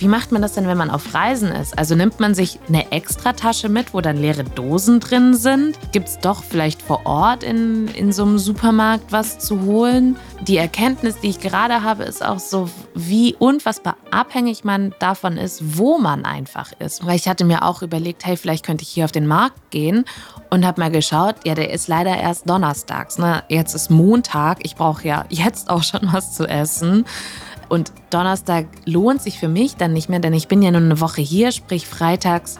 wie 0.03 0.09
macht 0.09 0.33
man 0.33 0.43
das 0.43 0.55
denn, 0.55 0.67
wenn 0.67 0.77
man 0.77 0.91
auf 0.91 1.15
Reisen 1.15 1.53
ist? 1.53 1.79
Also 1.79 1.95
nimmt 1.95 2.19
man 2.19 2.35
sich 2.35 2.59
eine 2.67 2.91
Extratasche 2.91 3.69
mit, 3.69 3.95
wo 3.95 4.01
dann 4.01 4.17
leere 4.17 4.43
Dosen 4.43 4.99
drin 4.99 5.35
sind? 5.35 5.79
Gibt 5.93 6.09
es 6.09 6.19
doch 6.19 6.43
vielleicht 6.43 6.83
vor 6.83 7.07
Ort 7.07 7.45
in, 7.45 7.87
in 7.87 8.13
so 8.13 8.25
einem 8.25 8.39
Supermarkt 8.39 9.13
was 9.13 9.39
zu 9.39 9.63
holen? 9.63 10.17
Die 10.41 10.57
Erkenntnis, 10.57 11.21
die 11.21 11.29
ich 11.29 11.39
gerade 11.39 11.85
habe, 11.85 12.03
ist 12.03 12.25
auch 12.25 12.41
so, 12.41 12.69
wie 12.97 13.37
unfassbar 13.39 13.97
abhängig 14.11 14.65
man 14.65 14.93
davon 14.99 15.37
ist, 15.37 15.79
wo 15.79 15.99
man 15.99 16.25
einfach 16.25 16.73
ist. 16.81 17.07
Weil 17.07 17.15
ich 17.15 17.29
hatte 17.29 17.45
mir 17.45 17.63
auch 17.63 17.83
überlegt, 17.83 18.27
hey, 18.27 18.37
vielleicht 18.37 18.67
könnte 18.67 18.83
ich 18.83 18.89
hier 18.89 19.05
auf 19.05 19.13
den 19.13 19.29
Markt 19.29 19.71
gehen 19.71 20.05
und 20.51 20.67
habe 20.67 20.81
mal 20.81 20.91
geschaut, 20.91 21.37
ja, 21.45 21.55
der 21.55 21.71
ist 21.71 21.87
leider 21.87 22.17
erst 22.17 22.51
donnerstags. 22.51 23.19
Ne? 23.19 23.45
Jetzt 23.49 23.75
ist 23.75 23.89
Montag, 23.89 24.59
ich 24.65 24.75
brauche 24.75 25.07
ja 25.07 25.27
jetzt 25.29 25.71
auch 25.71 25.85
schon 25.85 26.13
was 26.13 26.33
zu 26.33 26.49
essen. 26.49 27.05
Und 27.73 27.91
Donnerstag 28.11 28.67
lohnt 28.85 29.23
sich 29.23 29.39
für 29.39 29.49
mich 29.49 29.77
dann 29.77 29.95
nicht 29.95 30.11
mehr, 30.11 30.19
denn 30.19 30.35
ich 30.35 30.47
bin 30.47 30.61
ja 30.61 30.71
nur 30.71 30.83
eine 30.83 31.01
Woche 31.01 31.23
hier, 31.23 31.53
sprich 31.53 31.87
freitags 31.87 32.59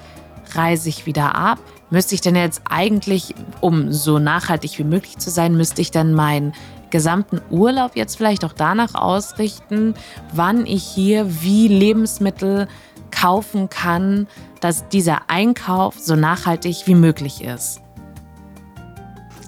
reise 0.55 0.89
ich 0.89 1.05
wieder 1.05 1.35
ab. 1.35 1.59
Müsste 1.91 2.15
ich 2.15 2.23
denn 2.23 2.35
jetzt 2.35 2.63
eigentlich, 2.65 3.35
um 3.61 3.93
so 3.93 4.19
nachhaltig 4.19 4.79
wie 4.79 4.85
möglich 4.85 5.19
zu 5.19 5.29
sein, 5.29 5.55
müsste 5.55 5.83
ich 5.83 5.91
dann 5.91 6.15
meinen 6.15 6.55
gesamten 6.89 7.43
Urlaub 7.51 7.95
jetzt 7.95 8.17
vielleicht 8.17 8.43
auch 8.43 8.55
danach 8.55 8.95
ausrichten, 8.95 9.93
wann 10.33 10.65
ich 10.65 10.83
hier 10.83 11.27
wie 11.43 11.69
Lebensmittel 11.69 12.67
kaufen 13.11 13.69
kann, 13.69 14.27
dass 14.63 14.89
dieser 14.89 15.29
Einkauf 15.29 15.97
so 15.99 16.17
nachhaltig 16.17 16.87
wie 16.87 16.95
möglich 16.95 17.45
ist. 17.45 17.83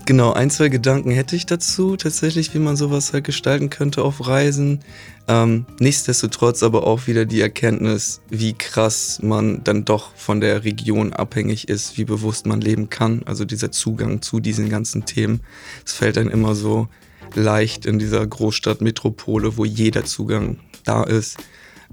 Genau, 0.07 0.35
ein, 0.35 0.51
zwei 0.51 0.69
Gedanken 0.69 1.11
hätte 1.11 1.35
ich 1.35 1.47
dazu, 1.47 1.97
tatsächlich, 1.97 2.53
wie 2.53 2.59
man 2.59 2.77
sowas 2.77 3.15
halt 3.15 3.25
gestalten 3.25 3.71
könnte 3.71 4.03
auf 4.03 4.27
Reisen. 4.27 4.81
Ähm, 5.27 5.65
nichtsdestotrotz 5.79 6.63
aber 6.63 6.87
auch 6.87 7.07
wieder 7.07 7.25
die 7.25 7.41
Erkenntnis, 7.41 8.21
wie 8.29 8.53
krass 8.53 9.21
man 9.23 9.65
dann 9.65 9.85
doch 9.85 10.15
von 10.17 10.41
der 10.41 10.65
Region 10.65 11.13
abhängig 11.15 11.69
ist, 11.69 11.97
wie 11.97 12.05
bewusst 12.05 12.47
man 12.47 12.61
leben 12.61 12.91
kann. 12.91 13.23
Also 13.25 13.45
dieser 13.45 13.71
Zugang 13.71 14.21
zu 14.21 14.41
diesen 14.41 14.69
ganzen 14.69 15.07
Themen. 15.07 15.41
Es 15.85 15.95
fällt 15.95 16.19
dann 16.19 16.29
immer 16.29 16.55
so 16.55 16.89
leicht 17.35 17.87
in 17.87 17.99
dieser 17.99 18.27
Großstadt 18.27 18.83
Metropole, 18.83 19.57
wo 19.57 19.65
jeder 19.65 20.05
Zugang 20.05 20.59
da 20.85 21.03
ist 21.05 21.39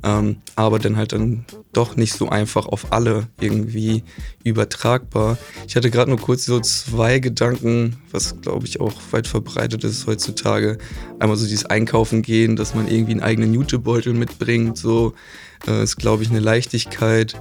ähm, 0.03 0.38
aber 0.55 0.79
dann 0.79 0.98
halt 0.98 1.13
dann 1.13 1.46
doch 1.74 1.96
nicht 1.96 2.13
so 2.13 2.29
einfach 2.29 2.65
auf 2.65 2.91
alle 2.91 3.27
irgendwie 3.39 4.03
übertragbar. 4.43 5.38
Ich 5.67 5.75
hatte 5.75 5.91
gerade 5.91 6.10
nur 6.10 6.20
kurz 6.20 6.46
so 6.46 6.60
zwei 6.60 7.20
Gedanken, 7.20 7.98
was 8.12 8.41
glaube 8.41 8.65
ich 8.65 8.79
auch 8.79 8.93
weit 9.12 9.27
verbreitet 9.27 9.84
ist 9.84 10.08
heutzutage. 10.08 10.77
Einmal 11.20 11.38
so 11.38 11.46
dieses 11.46 11.65
Einkaufen 11.65 12.22
gehen, 12.22 12.55
dass 12.55 12.74
man 12.74 12.88
irgendwie 12.88 13.12
einen 13.12 13.22
eigenen 13.22 13.53
Jutebeutel 13.53 14.13
mitbringt, 14.13 14.77
so 14.77 15.13
äh, 15.67 15.84
ist 15.84 15.98
glaube 15.98 16.24
ich 16.24 16.29
eine 16.29 16.39
Leichtigkeit 16.39 17.39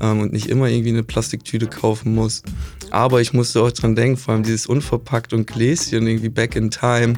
ähm, 0.00 0.20
und 0.20 0.32
nicht 0.32 0.48
immer 0.48 0.68
irgendwie 0.68 0.90
eine 0.90 1.04
Plastiktüte 1.04 1.66
kaufen 1.66 2.14
muss. 2.14 2.42
Aber 2.90 3.20
ich 3.20 3.32
musste 3.32 3.62
auch 3.62 3.70
dran 3.70 3.94
denken, 3.94 4.16
vor 4.16 4.34
allem 4.34 4.42
dieses 4.42 4.66
unverpackt 4.66 5.32
und 5.32 5.46
Gläschen 5.46 6.06
irgendwie 6.06 6.28
back 6.28 6.56
in 6.56 6.70
time. 6.70 7.14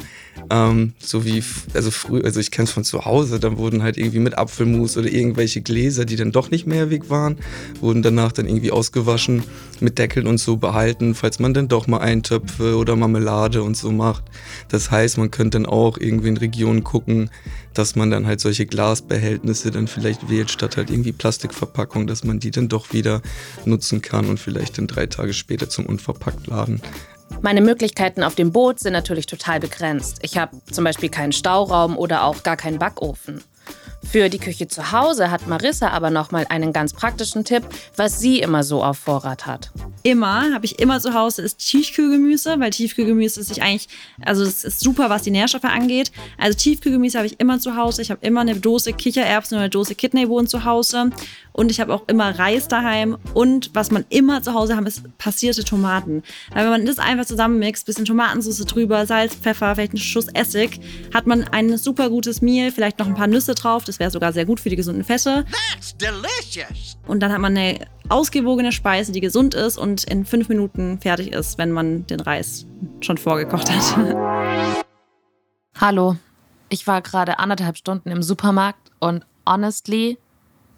Ähm, 0.51 0.95
so 0.99 1.25
wie, 1.25 1.43
also 1.75 1.91
früher, 1.91 2.25
also 2.25 2.41
ich 2.41 2.51
kenne 2.51 2.65
es 2.65 2.73
von 2.73 2.85
zu 2.85 3.05
Hause, 3.05 3.39
dann 3.39 3.59
wurden 3.59 3.83
halt 3.83 3.97
irgendwie 3.97 4.19
mit 4.19 4.37
Apfelmus 4.37 4.97
oder 4.97 5.11
irgendwelche 5.11 5.61
Gläser, 5.61 6.05
die 6.05 6.17
dann 6.17 6.33
doch 6.33 6.51
nicht 6.51 6.67
mehrweg 6.67 7.11
waren, 7.11 7.37
wurden 7.81 8.03
danach 8.03 8.33
dann 8.33 8.47
irgendwie 8.47 8.71
ausgewaschen, 8.71 9.43
mit 9.81 9.99
Deckeln 9.99 10.27
und 10.27 10.39
so 10.39 10.57
behalten, 10.57 11.15
falls 11.15 11.39
man 11.39 11.55
dann 11.55 11.69
doch 11.69 11.87
mal 11.87 11.99
Eintöpfe 11.99 12.77
oder 12.77 12.97
Marmelade 12.97 13.63
und 13.63 13.77
so 13.77 13.91
macht. 13.91 14.25
Das 14.69 14.91
heißt, 14.91 15.19
man 15.19 15.31
könnte 15.31 15.59
dann 15.59 15.67
auch 15.67 15.99
irgendwie 15.99 16.29
in 16.29 16.37
Regionen 16.37 16.85
gucken, 16.85 17.31
dass 17.75 17.97
man 17.97 18.11
dann 18.11 18.27
halt 18.27 18.41
solche 18.41 18.67
Glasbehältnisse 18.67 19.71
dann 19.71 19.89
vielleicht 19.89 20.29
wählt, 20.29 20.51
statt 20.51 20.77
halt 20.77 20.91
irgendwie 20.91 21.13
Plastikverpackung, 21.13 22.07
dass 22.07 22.25
man 22.25 22.39
die 22.39 22.51
dann 22.51 22.69
doch 22.69 22.93
wieder 22.93 23.23
nutzen 23.65 24.03
kann 24.03 24.27
und 24.27 24.39
vielleicht 24.39 24.79
dann 24.79 24.87
drei 24.87 25.07
Tage 25.07 25.33
später 25.33 25.69
zum 25.69 25.87
Unverpacktladen 25.87 26.81
meine 27.43 27.61
Möglichkeiten 27.61 28.23
auf 28.23 28.35
dem 28.35 28.53
Boot 28.53 28.79
sind 28.79 28.93
natürlich 28.93 29.27
total 29.27 29.61
begrenzt. 29.61 30.21
Ich 30.23 30.39
habe 30.39 30.57
zum 30.71 30.85
Beispiel 30.85 31.09
keinen 31.09 31.33
Stauraum 31.33 31.99
oder 31.99 32.25
auch 32.25 32.43
gar 32.43 32.57
keinen 32.57 32.79
Backofen. 32.79 33.43
Für 34.05 34.29
die 34.29 34.39
Küche 34.39 34.69
zu 34.69 34.93
Hause 34.93 35.31
hat 35.31 35.47
Marissa 35.47 35.89
aber 35.89 36.11
noch 36.11 36.33
mal 36.33 36.45
einen 36.49 36.73
ganz 36.73 36.93
praktischen 36.93 37.45
Tipp, 37.45 37.63
was 37.97 38.21
sie 38.21 38.41
immer 38.41 38.63
so 38.63 38.83
auf 38.83 38.99
Vorrat 38.99 39.47
hat. 39.47 39.71
Immer, 40.03 40.53
habe 40.53 40.65
ich 40.65 40.81
immer 40.81 41.01
zu 41.01 41.15
Hause, 41.15 41.43
ist 41.43 41.59
Tiefkühlgemüse, 41.59 42.57
weil 42.59 42.71
Tiefkühlgemüse 42.71 43.41
ist 43.41 43.49
sich 43.49 43.63
eigentlich, 43.63 43.89
also 44.21 44.43
es 44.43 44.65
ist 44.65 44.81
super, 44.81 45.09
was 45.09 45.23
die 45.23 45.31
Nährstoffe 45.31 45.65
angeht. 45.65 46.11
Also 46.37 46.59
Tiefkühlgemüse 46.59 47.17
habe 47.17 47.27
ich 47.27 47.39
immer 47.41 47.61
zu 47.61 47.77
Hause. 47.77 48.03
Ich 48.03 48.11
habe 48.11 48.27
immer 48.27 48.41
eine 48.41 48.57
Dose 48.57 48.93
Kichererbsen 48.93 49.57
oder 49.57 49.63
eine 49.63 49.71
Dose 49.71 49.95
Kidneybohnen 49.95 50.49
zu 50.49 50.65
Hause. 50.65 51.11
Und 51.53 51.71
ich 51.71 51.81
habe 51.81 51.93
auch 51.93 52.09
immer 52.09 52.39
Reis 52.39 52.69
daheim. 52.69 53.19
Und 53.35 53.71
was 53.75 53.91
man 53.91 54.05
immer 54.09 54.43
zu 54.43 54.55
Hause 54.55 54.77
haben, 54.77 54.87
ist 54.87 55.03
passierte 55.19 55.65
Tomaten. 55.65 56.23
Weil 56.53 56.65
wenn 56.65 56.71
man 56.71 56.87
das 56.87 56.99
einfach 56.99 57.27
zusammenmixt, 57.27 57.87
bisschen 57.87 58.05
Tomatensauce 58.05 58.65
drüber, 58.65 59.07
Salz, 59.07 59.35
Pfeffer, 59.35 59.75
vielleicht 59.75 59.93
einen 59.93 59.99
Schuss 59.99 60.29
Essig, 60.33 60.81
hat 61.13 61.27
man 61.27 61.45
ein 61.45 61.77
super 61.77 62.09
gutes 62.09 62.41
Meal, 62.41 62.71
vielleicht 62.71 62.99
noch 62.99 63.07
ein 63.07 63.15
paar 63.15 63.27
Nüsse 63.27 63.55
drauf. 63.55 63.85
Das 63.85 63.99
wäre 63.99 64.11
sogar 64.11 64.33
sehr 64.33 64.47
gut 64.47 64.61
für 64.61 64.71
die 64.71 64.77
gesunden 64.77 65.05
Fette. 65.05 65.45
That's 65.75 65.97
delicious. 65.97 66.97
Und 67.07 67.21
dann 67.21 67.33
hat 67.33 67.41
man 67.41 67.57
eine 67.57 67.81
ausgewogene 68.09 68.73
Speise, 68.73 69.13
die 69.13 69.21
gesund 69.21 69.55
ist 69.55 69.79
und 69.79 70.05
in 70.05 70.25
fünf 70.25 70.49
Minuten 70.49 70.99
fertig 71.01 71.33
ist, 71.33 71.59
wenn 71.59 71.73
man 71.73 72.07
den 72.07 72.21
Reis 72.21 72.67
schon 73.01 73.19
vorgekocht 73.19 73.71
hat. 73.71 74.77
Hallo, 75.81 76.17
ich 76.69 76.87
war 76.87 77.03
gerade 77.03 77.39
anderthalb 77.39 77.77
Stunden 77.77 78.11
im 78.11 78.23
Supermarkt 78.23 78.91
und 79.01 79.27
honestly, 79.49 80.19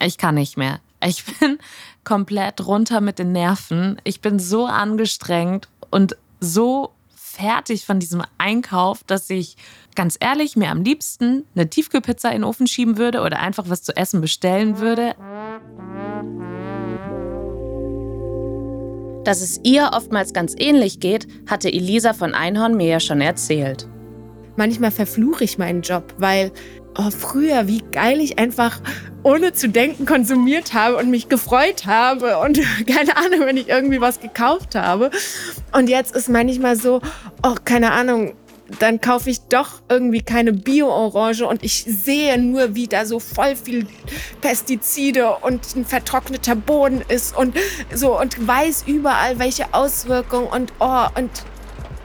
ich 0.02 0.18
kann 0.18 0.36
nicht 0.36 0.56
mehr. 0.56 0.80
Ich 1.04 1.24
bin 1.40 1.58
komplett 2.04 2.66
runter 2.66 3.00
mit 3.00 3.18
den 3.18 3.32
Nerven. 3.32 4.00
Ich 4.04 4.20
bin 4.20 4.38
so 4.38 4.66
angestrengt 4.66 5.68
und 5.90 6.16
so 6.40 6.92
fertig 7.34 7.84
von 7.84 7.98
diesem 7.98 8.22
Einkauf, 8.38 9.02
dass 9.04 9.28
ich 9.30 9.56
ganz 9.96 10.16
ehrlich 10.20 10.56
mir 10.56 10.70
am 10.70 10.82
liebsten 10.82 11.44
eine 11.54 11.68
Tiefkühlpizza 11.68 12.28
in 12.28 12.36
den 12.36 12.44
Ofen 12.44 12.66
schieben 12.66 12.96
würde 12.96 13.22
oder 13.22 13.40
einfach 13.40 13.68
was 13.68 13.82
zu 13.82 13.96
essen 13.96 14.20
bestellen 14.20 14.78
würde. 14.78 15.14
Dass 19.24 19.40
es 19.40 19.58
ihr 19.62 19.90
oftmals 19.94 20.32
ganz 20.32 20.54
ähnlich 20.58 21.00
geht, 21.00 21.26
hatte 21.48 21.72
Elisa 21.72 22.12
von 22.12 22.34
Einhorn 22.34 22.76
mir 22.76 22.86
ja 22.86 23.00
schon 23.00 23.20
erzählt. 23.20 23.88
Manchmal 24.56 24.90
verfluche 24.90 25.44
ich 25.44 25.58
meinen 25.58 25.82
Job, 25.82 26.14
weil 26.18 26.52
oh, 26.96 27.10
früher, 27.10 27.66
wie 27.66 27.82
geil 27.92 28.20
ich 28.20 28.38
einfach 28.38 28.80
ohne 29.22 29.52
zu 29.52 29.68
denken 29.68 30.06
konsumiert 30.06 30.74
habe 30.74 30.96
und 30.96 31.10
mich 31.10 31.28
gefreut 31.28 31.86
habe 31.86 32.38
und 32.38 32.60
keine 32.86 33.16
Ahnung, 33.16 33.40
wenn 33.40 33.56
ich 33.56 33.68
irgendwie 33.68 34.00
was 34.00 34.20
gekauft 34.20 34.74
habe. 34.74 35.10
Und 35.72 35.88
jetzt 35.88 36.14
ist 36.14 36.28
manchmal 36.28 36.76
so, 36.76 37.00
oh, 37.42 37.54
keine 37.64 37.92
Ahnung, 37.92 38.34
dann 38.78 39.00
kaufe 39.00 39.30
ich 39.30 39.40
doch 39.42 39.82
irgendwie 39.88 40.22
keine 40.22 40.52
Bio-Orange 40.52 41.46
und 41.46 41.62
ich 41.62 41.84
sehe 41.84 42.38
nur, 42.38 42.74
wie 42.74 42.86
da 42.86 43.04
so 43.04 43.20
voll 43.20 43.56
viel 43.56 43.86
Pestizide 44.40 45.36
und 45.42 45.76
ein 45.76 45.84
vertrockneter 45.84 46.56
Boden 46.56 47.02
ist 47.08 47.36
und 47.36 47.56
so 47.92 48.18
und 48.18 48.46
weiß 48.46 48.84
überall, 48.86 49.38
welche 49.38 49.74
Auswirkungen 49.74 50.46
und 50.46 50.72
oh, 50.80 51.06
und 51.16 51.30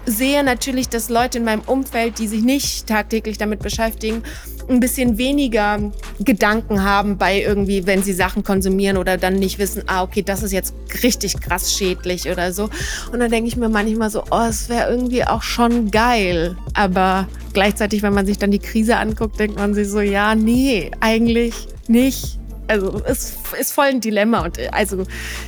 sehe 0.06 0.44
natürlich, 0.44 0.90
dass 0.90 1.10
Leute 1.10 1.40
in 1.40 1.44
meinem 1.44 1.62
Umfeld, 1.62 2.20
die 2.20 2.28
sich 2.28 2.42
nicht 2.42 2.88
tagtäglich 2.88 3.38
damit 3.38 3.60
beschäftigen, 3.60 4.24
ein 4.70 4.80
bisschen 4.80 5.18
weniger 5.18 5.92
Gedanken 6.20 6.84
haben 6.84 7.18
bei 7.18 7.42
irgendwie, 7.42 7.88
wenn 7.88 8.04
sie 8.04 8.14
Sachen 8.14 8.44
konsumieren 8.44 8.98
oder 8.98 9.18
dann 9.18 9.36
nicht 9.36 9.58
wissen, 9.58 9.84
ah, 9.88 10.04
okay, 10.04 10.22
das 10.22 10.44
ist 10.44 10.52
jetzt 10.52 10.74
richtig 11.04 11.40
krass 11.42 11.74
schädlich 11.74 12.30
oder 12.30 12.54
so. 12.54 12.70
Und 13.12 13.20
dann 13.20 13.32
denke 13.32 13.48
ich 13.48 13.58
mir 13.58 13.70
manchmal 13.70 14.10
so, 14.10 14.24
oh, 14.30 14.46
es 14.48 14.70
wäre 14.70 14.90
irgendwie 14.90 15.26
auch 15.26 15.42
schon 15.42 15.90
geil. 15.92 16.56
Aber 16.74 17.28
gleichzeitig, 17.54 18.04
wenn 18.04 18.14
man 18.14 18.26
sich 18.26 18.38
dann 18.38 18.52
die 18.52 18.60
Krise 18.60 18.98
anguckt, 18.98 19.40
denkt 19.40 19.58
man 19.58 19.74
sich 19.74 19.90
so, 19.90 20.02
ja, 20.02 20.36
nee, 20.36 20.92
eigentlich 21.00 21.68
nicht. 21.88 22.39
Also 22.70 23.02
es 23.04 23.36
ist 23.60 23.74
voll 23.74 23.86
ein 23.86 24.00
Dilemma 24.00 24.42
und 24.42 24.60
also 24.72 25.06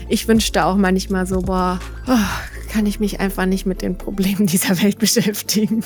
ich 0.10 0.28
wünschte 0.28 0.66
auch 0.66 0.76
manchmal 0.76 1.28
so, 1.28 1.42
boah, 1.42 1.80
oh, 2.08 2.72
kann 2.72 2.88
ich 2.88 3.00
mich 3.00 3.20
einfach 3.20 3.46
nicht 3.46 3.68
mit 3.68 3.84
den 3.84 3.96
Problemen 3.96 4.48
dieser 4.48 4.82
Welt 4.82 4.98
beschäftigen. 5.00 5.86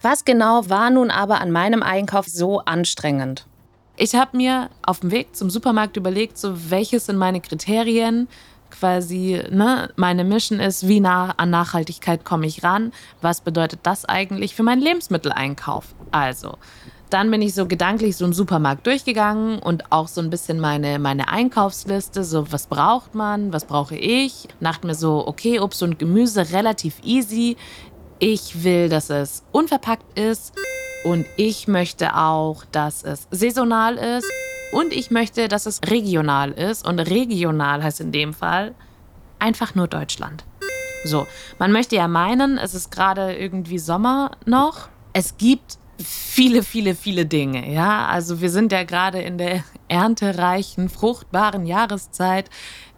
Was 0.00 0.24
genau 0.24 0.70
war 0.70 0.88
nun 0.88 1.10
aber 1.10 1.42
an 1.42 1.50
meinem 1.50 1.82
Einkauf 1.82 2.26
so 2.28 2.60
anstrengend? 2.60 3.46
Ich 3.98 4.14
habe 4.14 4.36
mir 4.38 4.70
auf 4.82 5.00
dem 5.00 5.10
Weg 5.10 5.36
zum 5.36 5.50
Supermarkt 5.50 5.98
überlegt, 5.98 6.38
so 6.38 6.70
welches 6.70 7.06
sind 7.06 7.18
meine 7.18 7.42
Kriterien, 7.42 8.26
quasi, 8.70 9.42
ne, 9.50 9.90
meine 9.96 10.24
Mission 10.24 10.60
ist, 10.60 10.88
wie 10.88 11.00
nah 11.00 11.34
an 11.36 11.50
Nachhaltigkeit 11.50 12.24
komme 12.24 12.46
ich 12.46 12.62
ran? 12.62 12.92
Was 13.20 13.42
bedeutet 13.42 13.80
das 13.82 14.06
eigentlich 14.06 14.54
für 14.54 14.62
meinen 14.62 14.80
Lebensmitteleinkauf? 14.80 15.94
Also, 16.10 16.56
dann 17.08 17.30
bin 17.30 17.42
ich 17.42 17.54
so 17.54 17.66
gedanklich 17.66 18.16
so 18.16 18.24
im 18.24 18.32
Supermarkt 18.32 18.86
durchgegangen 18.86 19.58
und 19.58 19.92
auch 19.92 20.08
so 20.08 20.20
ein 20.20 20.30
bisschen 20.30 20.60
meine, 20.60 20.98
meine 20.98 21.28
Einkaufsliste, 21.28 22.24
so 22.24 22.50
was 22.52 22.66
braucht 22.66 23.14
man, 23.14 23.52
was 23.52 23.64
brauche 23.64 23.96
ich. 23.96 24.48
Dachte 24.60 24.86
mir 24.86 24.94
so, 24.94 25.26
okay, 25.26 25.60
Obst 25.60 25.82
und 25.82 25.98
Gemüse 25.98 26.50
relativ 26.52 27.00
easy. 27.02 27.56
Ich 28.18 28.64
will, 28.64 28.88
dass 28.88 29.10
es 29.10 29.44
unverpackt 29.52 30.18
ist 30.18 30.54
und 31.04 31.26
ich 31.36 31.68
möchte 31.68 32.16
auch, 32.16 32.64
dass 32.72 33.04
es 33.04 33.28
saisonal 33.30 33.96
ist 33.96 34.26
und 34.72 34.92
ich 34.92 35.10
möchte, 35.10 35.48
dass 35.48 35.66
es 35.66 35.80
regional 35.88 36.52
ist 36.52 36.86
und 36.86 36.98
regional 36.98 37.82
heißt 37.82 38.00
in 38.00 38.12
dem 38.12 38.34
Fall 38.34 38.74
einfach 39.38 39.74
nur 39.74 39.88
Deutschland. 39.88 40.44
So, 41.04 41.26
man 41.58 41.72
möchte 41.72 41.96
ja 41.96 42.08
meinen, 42.08 42.58
es 42.58 42.74
ist 42.74 42.90
gerade 42.90 43.36
irgendwie 43.36 43.78
Sommer 43.78 44.32
noch. 44.44 44.88
Es 45.12 45.38
gibt 45.38 45.78
viele, 45.98 46.62
viele, 46.62 46.94
viele 46.94 47.26
Dinge. 47.26 47.72
Ja, 47.72 48.06
also 48.06 48.40
wir 48.40 48.50
sind 48.50 48.72
ja 48.72 48.84
gerade 48.84 49.20
in 49.20 49.38
der 49.38 49.64
erntereichen, 49.88 50.88
fruchtbaren 50.88 51.66
Jahreszeit. 51.66 52.50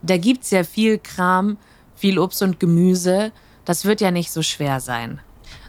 Da 0.03 0.17
gibt 0.17 0.45
es 0.45 0.51
ja 0.51 0.65
viel 0.65 0.99
Kram, 0.99 1.57
viel 1.95 2.19
Obst 2.19 2.43
und 2.43 2.61
Gemüse. 2.61 3.33
Das 3.65 3.85
wird 3.85 4.01
ja 4.01 4.11
nicht 4.11 4.31
so 4.31 4.43
schwer 4.43 4.81
sein. 4.81 5.21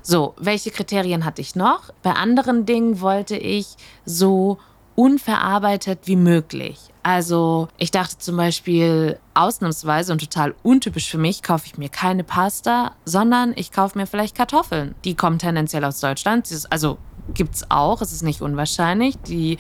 So, 0.02 0.34
welche 0.38 0.72
Kriterien 0.72 1.26
hatte 1.26 1.42
ich 1.42 1.56
noch? 1.56 1.92
Bei 2.02 2.14
anderen 2.14 2.66
Dingen 2.66 3.02
wollte 3.02 3.38
ich 3.38 3.76
so 4.04 4.58
unverarbeitet 4.96 6.00
wie 6.06 6.16
möglich. 6.16 6.80
Also 7.04 7.68
ich 7.78 7.92
dachte 7.92 8.18
zum 8.18 8.38
Beispiel 8.38 9.18
ausnahmsweise 9.34 10.12
und 10.12 10.20
total 10.20 10.54
untypisch 10.62 11.10
für 11.10 11.18
mich, 11.18 11.42
kaufe 11.42 11.66
ich 11.66 11.78
mir 11.78 11.90
keine 11.90 12.24
Pasta, 12.24 12.92
sondern 13.06 13.54
ich 13.56 13.72
kaufe 13.72 13.98
mir 13.98 14.06
vielleicht 14.06 14.36
Kartoffeln. 14.36 14.94
Die 15.04 15.16
kommen 15.16 15.40
tendenziell 15.40 15.84
aus 15.86 16.00
Deutschland. 16.00 16.48
Also 16.70 16.98
gibt 17.34 17.56
es 17.56 17.70
auch, 17.70 18.02
es 18.02 18.12
ist 18.12 18.24
nicht 18.24 18.42
unwahrscheinlich. 18.42 19.18
Die 19.22 19.58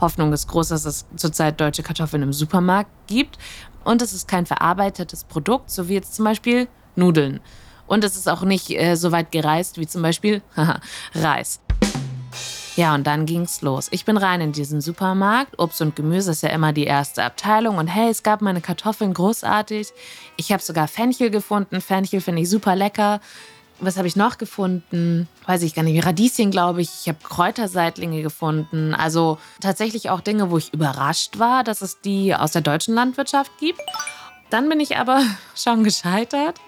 Hoffnung 0.00 0.32
ist 0.32 0.48
groß, 0.48 0.68
dass 0.68 0.84
es 0.84 1.06
zurzeit 1.16 1.60
deutsche 1.60 1.82
Kartoffeln 1.82 2.22
im 2.22 2.32
Supermarkt 2.32 2.90
gibt. 3.06 3.38
Und 3.84 4.02
es 4.02 4.12
ist 4.12 4.28
kein 4.28 4.46
verarbeitetes 4.46 5.24
Produkt, 5.24 5.70
so 5.70 5.88
wie 5.88 5.94
jetzt 5.94 6.14
zum 6.14 6.24
Beispiel 6.24 6.68
Nudeln. 6.96 7.40
Und 7.86 8.04
es 8.04 8.16
ist 8.16 8.28
auch 8.28 8.42
nicht 8.42 8.70
äh, 8.70 8.94
so 8.96 9.12
weit 9.12 9.32
gereist 9.32 9.78
wie 9.78 9.86
zum 9.86 10.02
Beispiel 10.02 10.42
Reis. 11.14 11.60
Ja, 12.74 12.94
und 12.94 13.06
dann 13.06 13.26
ging's 13.26 13.60
los. 13.60 13.88
Ich 13.90 14.06
bin 14.06 14.16
rein 14.16 14.40
in 14.40 14.52
diesen 14.52 14.80
Supermarkt. 14.80 15.58
Obst 15.58 15.82
und 15.82 15.94
Gemüse 15.94 16.30
ist 16.30 16.42
ja 16.42 16.48
immer 16.48 16.72
die 16.72 16.84
erste 16.84 17.22
Abteilung. 17.22 17.76
Und 17.76 17.88
hey, 17.88 18.08
es 18.08 18.22
gab 18.22 18.40
meine 18.40 18.62
Kartoffeln 18.62 19.12
großartig. 19.12 19.92
Ich 20.38 20.52
habe 20.52 20.62
sogar 20.62 20.88
Fenchel 20.88 21.30
gefunden. 21.30 21.82
Fenchel 21.82 22.22
finde 22.22 22.42
ich 22.42 22.48
super 22.48 22.74
lecker. 22.74 23.20
Was 23.82 23.96
habe 23.96 24.06
ich 24.06 24.14
noch 24.14 24.38
gefunden? 24.38 25.26
Weiß 25.44 25.62
ich 25.62 25.74
gar 25.74 25.82
nicht. 25.82 26.06
Radieschen, 26.06 26.52
glaube 26.52 26.82
ich. 26.82 26.88
Ich 27.00 27.08
habe 27.08 27.18
Kräuterseitlinge 27.20 28.22
gefunden. 28.22 28.94
Also 28.94 29.38
tatsächlich 29.60 30.08
auch 30.08 30.20
Dinge, 30.20 30.52
wo 30.52 30.58
ich 30.58 30.72
überrascht 30.72 31.40
war, 31.40 31.64
dass 31.64 31.82
es 31.82 32.00
die 32.00 32.32
aus 32.32 32.52
der 32.52 32.62
deutschen 32.62 32.94
Landwirtschaft 32.94 33.50
gibt. 33.58 33.80
Dann 34.50 34.68
bin 34.68 34.78
ich 34.78 34.96
aber 34.98 35.20
schon 35.56 35.82
gescheitert. 35.82 36.60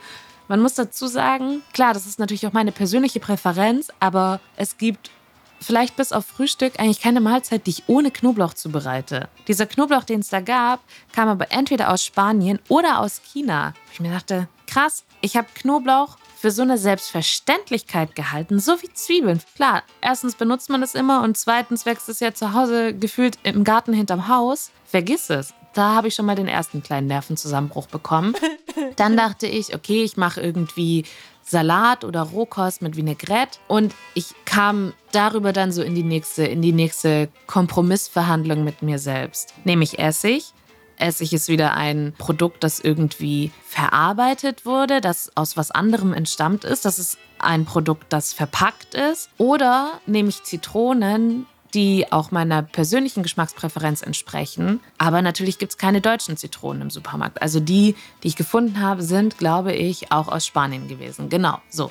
Man 0.48 0.60
muss 0.60 0.74
dazu 0.74 1.06
sagen, 1.06 1.62
klar, 1.72 1.94
das 1.94 2.04
ist 2.04 2.18
natürlich 2.18 2.48
auch 2.48 2.52
meine 2.52 2.72
persönliche 2.72 3.20
Präferenz, 3.20 3.92
aber 4.00 4.40
es 4.56 4.76
gibt 4.76 5.12
vielleicht 5.60 5.94
bis 5.94 6.10
auf 6.10 6.26
Frühstück 6.26 6.80
eigentlich 6.80 7.00
keine 7.00 7.20
Mahlzeit, 7.20 7.64
die 7.66 7.70
ich 7.70 7.84
ohne 7.86 8.10
Knoblauch 8.10 8.54
zubereite. 8.54 9.28
Dieser 9.46 9.66
Knoblauch, 9.66 10.02
den 10.02 10.20
es 10.20 10.30
da 10.30 10.40
gab, 10.40 10.80
kam 11.12 11.28
aber 11.28 11.52
entweder 11.52 11.92
aus 11.92 12.04
Spanien 12.04 12.58
oder 12.68 12.98
aus 12.98 13.22
China. 13.22 13.72
Ich 13.92 14.00
mir 14.00 14.10
dachte, 14.10 14.48
krass, 14.66 15.04
ich 15.20 15.36
habe 15.36 15.46
Knoblauch 15.54 16.18
für 16.44 16.50
so 16.50 16.60
eine 16.60 16.76
Selbstverständlichkeit 16.76 18.14
gehalten, 18.14 18.60
so 18.60 18.72
wie 18.82 18.92
Zwiebeln. 18.92 19.40
Klar, 19.56 19.82
erstens 20.02 20.34
benutzt 20.34 20.68
man 20.68 20.82
es 20.82 20.94
immer 20.94 21.22
und 21.22 21.38
zweitens 21.38 21.86
wächst 21.86 22.10
es 22.10 22.20
ja 22.20 22.34
zu 22.34 22.52
Hause 22.52 22.92
gefühlt 22.92 23.38
im 23.44 23.64
Garten 23.64 23.94
hinterm 23.94 24.28
Haus. 24.28 24.70
Vergiss 24.84 25.30
es. 25.30 25.54
Da 25.72 25.94
habe 25.94 26.08
ich 26.08 26.14
schon 26.14 26.26
mal 26.26 26.36
den 26.36 26.46
ersten 26.46 26.82
kleinen 26.82 27.06
Nervenzusammenbruch 27.06 27.86
bekommen. 27.86 28.34
Dann 28.96 29.16
dachte 29.16 29.46
ich, 29.46 29.74
okay, 29.74 30.04
ich 30.04 30.18
mache 30.18 30.42
irgendwie 30.42 31.06
Salat 31.42 32.04
oder 32.04 32.20
Rohkost 32.20 32.82
mit 32.82 32.94
Vinaigrette 32.94 33.58
und 33.66 33.94
ich 34.12 34.34
kam 34.44 34.92
darüber 35.12 35.54
dann 35.54 35.72
so 35.72 35.80
in 35.80 35.94
die 35.94 36.02
nächste, 36.02 36.44
in 36.44 36.60
die 36.60 36.72
nächste 36.72 37.30
Kompromissverhandlung 37.46 38.64
mit 38.64 38.82
mir 38.82 38.98
selbst. 38.98 39.54
Nämlich 39.64 39.98
Essig. 39.98 40.52
Essig 40.98 41.32
ist 41.32 41.48
wieder 41.48 41.74
ein 41.74 42.14
Produkt, 42.18 42.64
das 42.64 42.80
irgendwie 42.80 43.50
verarbeitet 43.66 44.64
wurde, 44.66 45.00
das 45.00 45.32
aus 45.36 45.56
was 45.56 45.70
anderem 45.70 46.12
entstammt 46.12 46.64
ist. 46.64 46.84
Das 46.84 46.98
ist 46.98 47.18
ein 47.38 47.64
Produkt, 47.64 48.12
das 48.12 48.32
verpackt 48.32 48.94
ist. 48.94 49.30
Oder 49.38 50.00
nehme 50.06 50.28
ich 50.28 50.42
Zitronen, 50.44 51.46
die 51.74 52.10
auch 52.12 52.30
meiner 52.30 52.62
persönlichen 52.62 53.22
Geschmackspräferenz 53.22 54.02
entsprechen. 54.02 54.80
Aber 54.96 55.22
natürlich 55.22 55.58
gibt 55.58 55.72
es 55.72 55.78
keine 55.78 56.00
deutschen 56.00 56.36
Zitronen 56.36 56.82
im 56.82 56.90
Supermarkt. 56.90 57.42
Also 57.42 57.60
die, 57.60 57.96
die 58.22 58.28
ich 58.28 58.36
gefunden 58.36 58.80
habe, 58.80 59.02
sind, 59.02 59.38
glaube 59.38 59.74
ich, 59.74 60.12
auch 60.12 60.28
aus 60.28 60.46
Spanien 60.46 60.88
gewesen. 60.88 61.28
Genau, 61.28 61.58
so. 61.68 61.90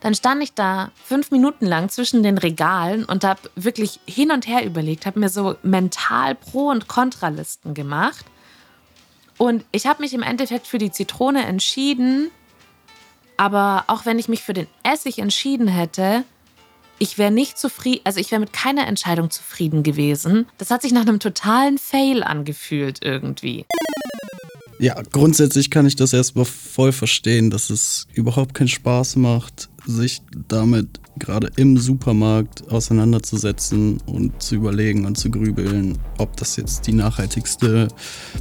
Dann 0.00 0.14
stand 0.14 0.42
ich 0.42 0.52
da 0.52 0.90
fünf 1.02 1.30
Minuten 1.30 1.64
lang 1.64 1.88
zwischen 1.88 2.22
den 2.22 2.36
Regalen 2.36 3.06
und 3.06 3.24
habe 3.24 3.40
wirklich 3.56 4.00
hin 4.04 4.30
und 4.30 4.46
her 4.46 4.62
überlegt, 4.66 5.06
habe 5.06 5.18
mir 5.18 5.30
so 5.30 5.56
mental 5.62 6.34
Pro- 6.34 6.68
und 6.68 6.88
Kontralisten 6.88 7.72
gemacht. 7.72 8.26
Und 9.38 9.64
ich 9.72 9.86
habe 9.86 10.02
mich 10.02 10.14
im 10.14 10.22
Endeffekt 10.22 10.66
für 10.66 10.78
die 10.78 10.90
Zitrone 10.90 11.44
entschieden. 11.44 12.30
Aber 13.36 13.84
auch 13.88 14.06
wenn 14.06 14.18
ich 14.18 14.28
mich 14.28 14.42
für 14.42 14.52
den 14.52 14.68
Essig 14.84 15.18
entschieden 15.18 15.66
hätte, 15.66 16.24
ich 16.98 17.18
wäre 17.18 17.32
nicht 17.32 17.58
zufrieden, 17.58 18.02
also 18.04 18.20
ich 18.20 18.30
wäre 18.30 18.40
mit 18.40 18.52
keiner 18.52 18.86
Entscheidung 18.86 19.30
zufrieden 19.30 19.82
gewesen. 19.82 20.46
Das 20.58 20.70
hat 20.70 20.82
sich 20.82 20.92
nach 20.92 21.02
einem 21.02 21.18
totalen 21.18 21.78
Fail 21.78 22.22
angefühlt 22.22 23.04
irgendwie. 23.04 23.66
Ja, 24.78 25.00
grundsätzlich 25.12 25.70
kann 25.70 25.86
ich 25.86 25.96
das 25.96 26.12
erstmal 26.12 26.44
voll 26.44 26.92
verstehen, 26.92 27.50
dass 27.50 27.70
es 27.70 28.06
überhaupt 28.12 28.54
keinen 28.54 28.68
Spaß 28.68 29.16
macht, 29.16 29.68
sich 29.86 30.22
damit 30.48 31.00
gerade 31.18 31.50
im 31.56 31.76
Supermarkt 31.76 32.70
auseinanderzusetzen 32.70 33.98
und 34.06 34.42
zu 34.42 34.56
überlegen 34.56 35.06
und 35.06 35.16
zu 35.16 35.30
grübeln, 35.30 35.98
ob 36.18 36.36
das 36.36 36.56
jetzt 36.56 36.86
die 36.86 36.92
nachhaltigste 36.92 37.88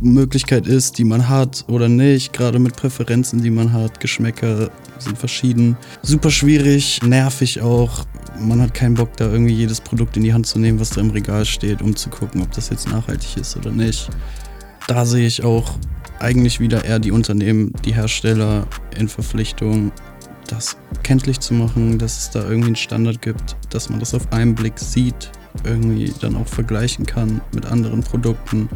Möglichkeit 0.01 0.65
ist, 0.65 0.97
die 0.97 1.03
man 1.03 1.29
hat 1.29 1.65
oder 1.67 1.87
nicht. 1.87 2.33
Gerade 2.33 2.57
mit 2.59 2.75
Präferenzen, 2.75 3.43
die 3.43 3.51
man 3.51 3.71
hat. 3.71 3.99
Geschmäcker 3.99 4.71
sind 4.97 5.17
verschieden. 5.17 5.77
Super 6.01 6.31
schwierig, 6.31 7.01
nervig 7.03 7.61
auch. 7.61 8.05
Man 8.39 8.61
hat 8.61 8.73
keinen 8.73 8.95
Bock, 8.95 9.15
da 9.17 9.31
irgendwie 9.31 9.53
jedes 9.53 9.79
Produkt 9.81 10.17
in 10.17 10.23
die 10.23 10.33
Hand 10.33 10.47
zu 10.47 10.57
nehmen, 10.57 10.79
was 10.79 10.89
da 10.89 11.01
im 11.01 11.11
Regal 11.11 11.45
steht, 11.45 11.81
um 11.81 11.95
zu 11.95 12.09
gucken, 12.09 12.41
ob 12.41 12.51
das 12.53 12.69
jetzt 12.69 12.89
nachhaltig 12.89 13.37
ist 13.37 13.55
oder 13.55 13.71
nicht. 13.71 14.09
Da 14.87 15.05
sehe 15.05 15.25
ich 15.25 15.43
auch 15.43 15.77
eigentlich 16.19 16.59
wieder 16.59 16.85
eher 16.85 16.99
die 16.99 17.11
Unternehmen, 17.11 17.73
die 17.85 17.93
Hersteller 17.93 18.67
in 18.97 19.07
Verpflichtung, 19.07 19.91
das 20.47 20.77
kenntlich 21.03 21.39
zu 21.39 21.53
machen, 21.53 21.97
dass 21.97 22.17
es 22.17 22.29
da 22.31 22.43
irgendwie 22.43 22.67
einen 22.67 22.75
Standard 22.75 23.21
gibt, 23.21 23.55
dass 23.69 23.89
man 23.89 23.99
das 23.99 24.13
auf 24.13 24.31
einen 24.31 24.55
Blick 24.55 24.77
sieht, 24.77 25.31
irgendwie 25.63 26.13
dann 26.19 26.35
auch 26.35 26.47
vergleichen 26.47 27.05
kann 27.05 27.41
mit 27.53 27.65
anderen 27.65 28.03
Produkten 28.03 28.69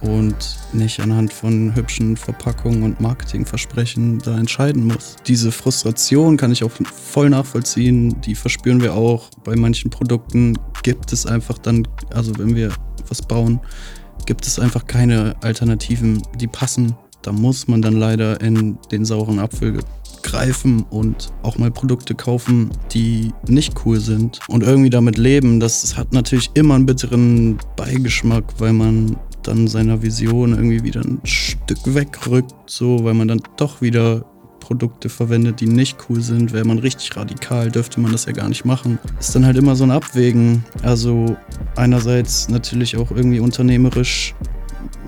und 0.00 0.58
nicht 0.72 1.00
anhand 1.00 1.32
von 1.32 1.74
hübschen 1.74 2.16
Verpackungen 2.16 2.82
und 2.82 3.00
Marketingversprechen 3.00 4.18
da 4.18 4.38
entscheiden 4.38 4.86
muss. 4.86 5.16
Diese 5.26 5.52
Frustration 5.52 6.36
kann 6.36 6.52
ich 6.52 6.64
auch 6.64 6.70
voll 6.70 7.30
nachvollziehen, 7.30 8.20
die 8.22 8.34
verspüren 8.34 8.80
wir 8.80 8.94
auch. 8.94 9.30
Bei 9.44 9.56
manchen 9.56 9.90
Produkten 9.90 10.58
gibt 10.82 11.12
es 11.12 11.26
einfach 11.26 11.58
dann, 11.58 11.86
also 12.10 12.38
wenn 12.38 12.54
wir 12.54 12.72
was 13.08 13.20
bauen, 13.22 13.60
gibt 14.26 14.46
es 14.46 14.58
einfach 14.58 14.86
keine 14.86 15.34
Alternativen, 15.42 16.22
die 16.36 16.46
passen. 16.46 16.94
Da 17.22 17.32
muss 17.32 17.68
man 17.68 17.82
dann 17.82 17.94
leider 17.94 18.40
in 18.40 18.78
den 18.90 19.04
sauren 19.04 19.38
Apfel 19.38 19.78
greifen 20.22 20.84
und 20.90 21.32
auch 21.42 21.58
mal 21.58 21.70
Produkte 21.70 22.14
kaufen, 22.14 22.70
die 22.92 23.32
nicht 23.46 23.74
cool 23.84 24.00
sind 24.00 24.40
und 24.48 24.62
irgendwie 24.62 24.90
damit 24.90 25.18
leben. 25.18 25.60
Das 25.60 25.96
hat 25.96 26.12
natürlich 26.12 26.50
immer 26.54 26.74
einen 26.74 26.86
bitteren 26.86 27.58
Beigeschmack, 27.76 28.44
weil 28.58 28.72
man 28.72 29.16
dann 29.42 29.68
seiner 29.68 30.02
Vision 30.02 30.52
irgendwie 30.52 30.82
wieder 30.82 31.00
ein 31.00 31.20
Stück 31.24 31.78
wegrückt, 31.86 32.54
so, 32.66 33.02
weil 33.04 33.14
man 33.14 33.28
dann 33.28 33.42
doch 33.56 33.80
wieder 33.80 34.24
Produkte 34.60 35.08
verwendet, 35.08 35.60
die 35.60 35.66
nicht 35.66 35.96
cool 36.08 36.20
sind. 36.20 36.52
Wäre 36.52 36.64
man 36.64 36.78
richtig 36.78 37.16
radikal, 37.16 37.70
dürfte 37.70 38.00
man 38.00 38.12
das 38.12 38.26
ja 38.26 38.32
gar 38.32 38.48
nicht 38.48 38.64
machen. 38.64 38.98
Ist 39.18 39.34
dann 39.34 39.44
halt 39.44 39.56
immer 39.56 39.74
so 39.74 39.84
ein 39.84 39.90
Abwägen. 39.90 40.64
Also 40.82 41.36
einerseits 41.76 42.48
natürlich 42.48 42.96
auch 42.96 43.10
irgendwie 43.10 43.40
unternehmerisch 43.40 44.34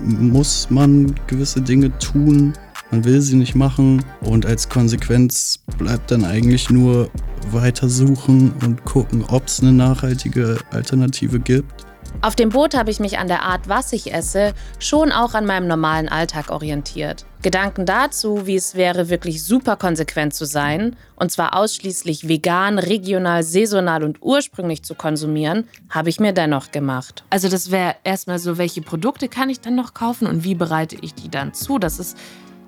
muss 0.01 0.69
man 0.69 1.15
gewisse 1.27 1.61
Dinge 1.61 1.97
tun, 1.99 2.53
man 2.91 3.05
will 3.05 3.21
sie 3.21 3.35
nicht 3.35 3.55
machen 3.55 4.03
und 4.21 4.45
als 4.45 4.69
Konsequenz 4.69 5.59
bleibt 5.77 6.11
dann 6.11 6.25
eigentlich 6.25 6.69
nur 6.69 7.09
weiter 7.51 7.89
suchen 7.89 8.53
und 8.63 8.83
gucken, 8.85 9.23
ob 9.27 9.47
es 9.47 9.61
eine 9.61 9.73
nachhaltige 9.73 10.57
Alternative 10.71 11.39
gibt. 11.39 11.82
Auf 12.21 12.35
dem 12.35 12.49
Boot 12.49 12.75
habe 12.75 12.89
ich 12.89 12.99
mich 12.99 13.17
an 13.17 13.27
der 13.27 13.43
Art, 13.43 13.67
was 13.67 13.91
ich 13.91 14.13
esse, 14.13 14.53
schon 14.79 15.11
auch 15.11 15.33
an 15.33 15.45
meinem 15.45 15.67
normalen 15.67 16.07
Alltag 16.07 16.51
orientiert. 16.51 17.25
Gedanken 17.41 17.85
dazu, 17.85 18.47
wie 18.47 18.55
es 18.55 18.75
wäre, 18.75 19.09
wirklich 19.09 19.43
super 19.43 19.75
konsequent 19.75 20.33
zu 20.33 20.45
sein, 20.45 20.95
und 21.17 21.31
zwar 21.31 21.55
ausschließlich 21.57 22.29
vegan, 22.29 22.79
regional, 22.79 23.43
saisonal 23.43 24.03
und 24.03 24.21
ursprünglich 24.21 24.83
zu 24.83 24.95
konsumieren, 24.95 25.67
habe 25.89 26.09
ich 26.09 26.21
mir 26.21 26.31
dennoch 26.31 26.71
gemacht. 26.71 27.25
Also 27.29 27.49
das 27.49 27.71
wäre 27.71 27.95
erstmal 28.05 28.39
so, 28.39 28.57
welche 28.57 28.81
Produkte 28.81 29.27
kann 29.27 29.49
ich 29.49 29.59
dann 29.59 29.75
noch 29.75 29.93
kaufen 29.93 30.25
und 30.25 30.45
wie 30.45 30.55
bereite 30.55 30.95
ich 31.01 31.13
die 31.13 31.29
dann 31.29 31.53
zu? 31.53 31.79
Das 31.79 31.99
ist 31.99 32.17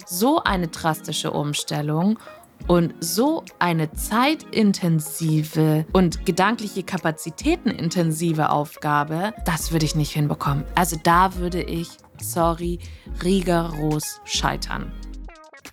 so 0.05 0.43
eine 0.43 0.67
drastische 0.67 1.31
Umstellung 1.31 2.19
und 2.67 2.93
so 2.99 3.43
eine 3.59 3.91
zeitintensive 3.93 5.85
und 5.93 6.25
gedankliche 6.25 6.83
kapazitätenintensive 6.83 8.49
Aufgabe, 8.49 9.33
das 9.45 9.71
würde 9.71 9.85
ich 9.85 9.95
nicht 9.95 10.11
hinbekommen. 10.11 10.63
Also 10.75 10.97
da 11.01 11.35
würde 11.35 11.61
ich, 11.61 11.89
sorry, 12.21 12.79
rigoros 13.23 14.19
scheitern. 14.25 14.91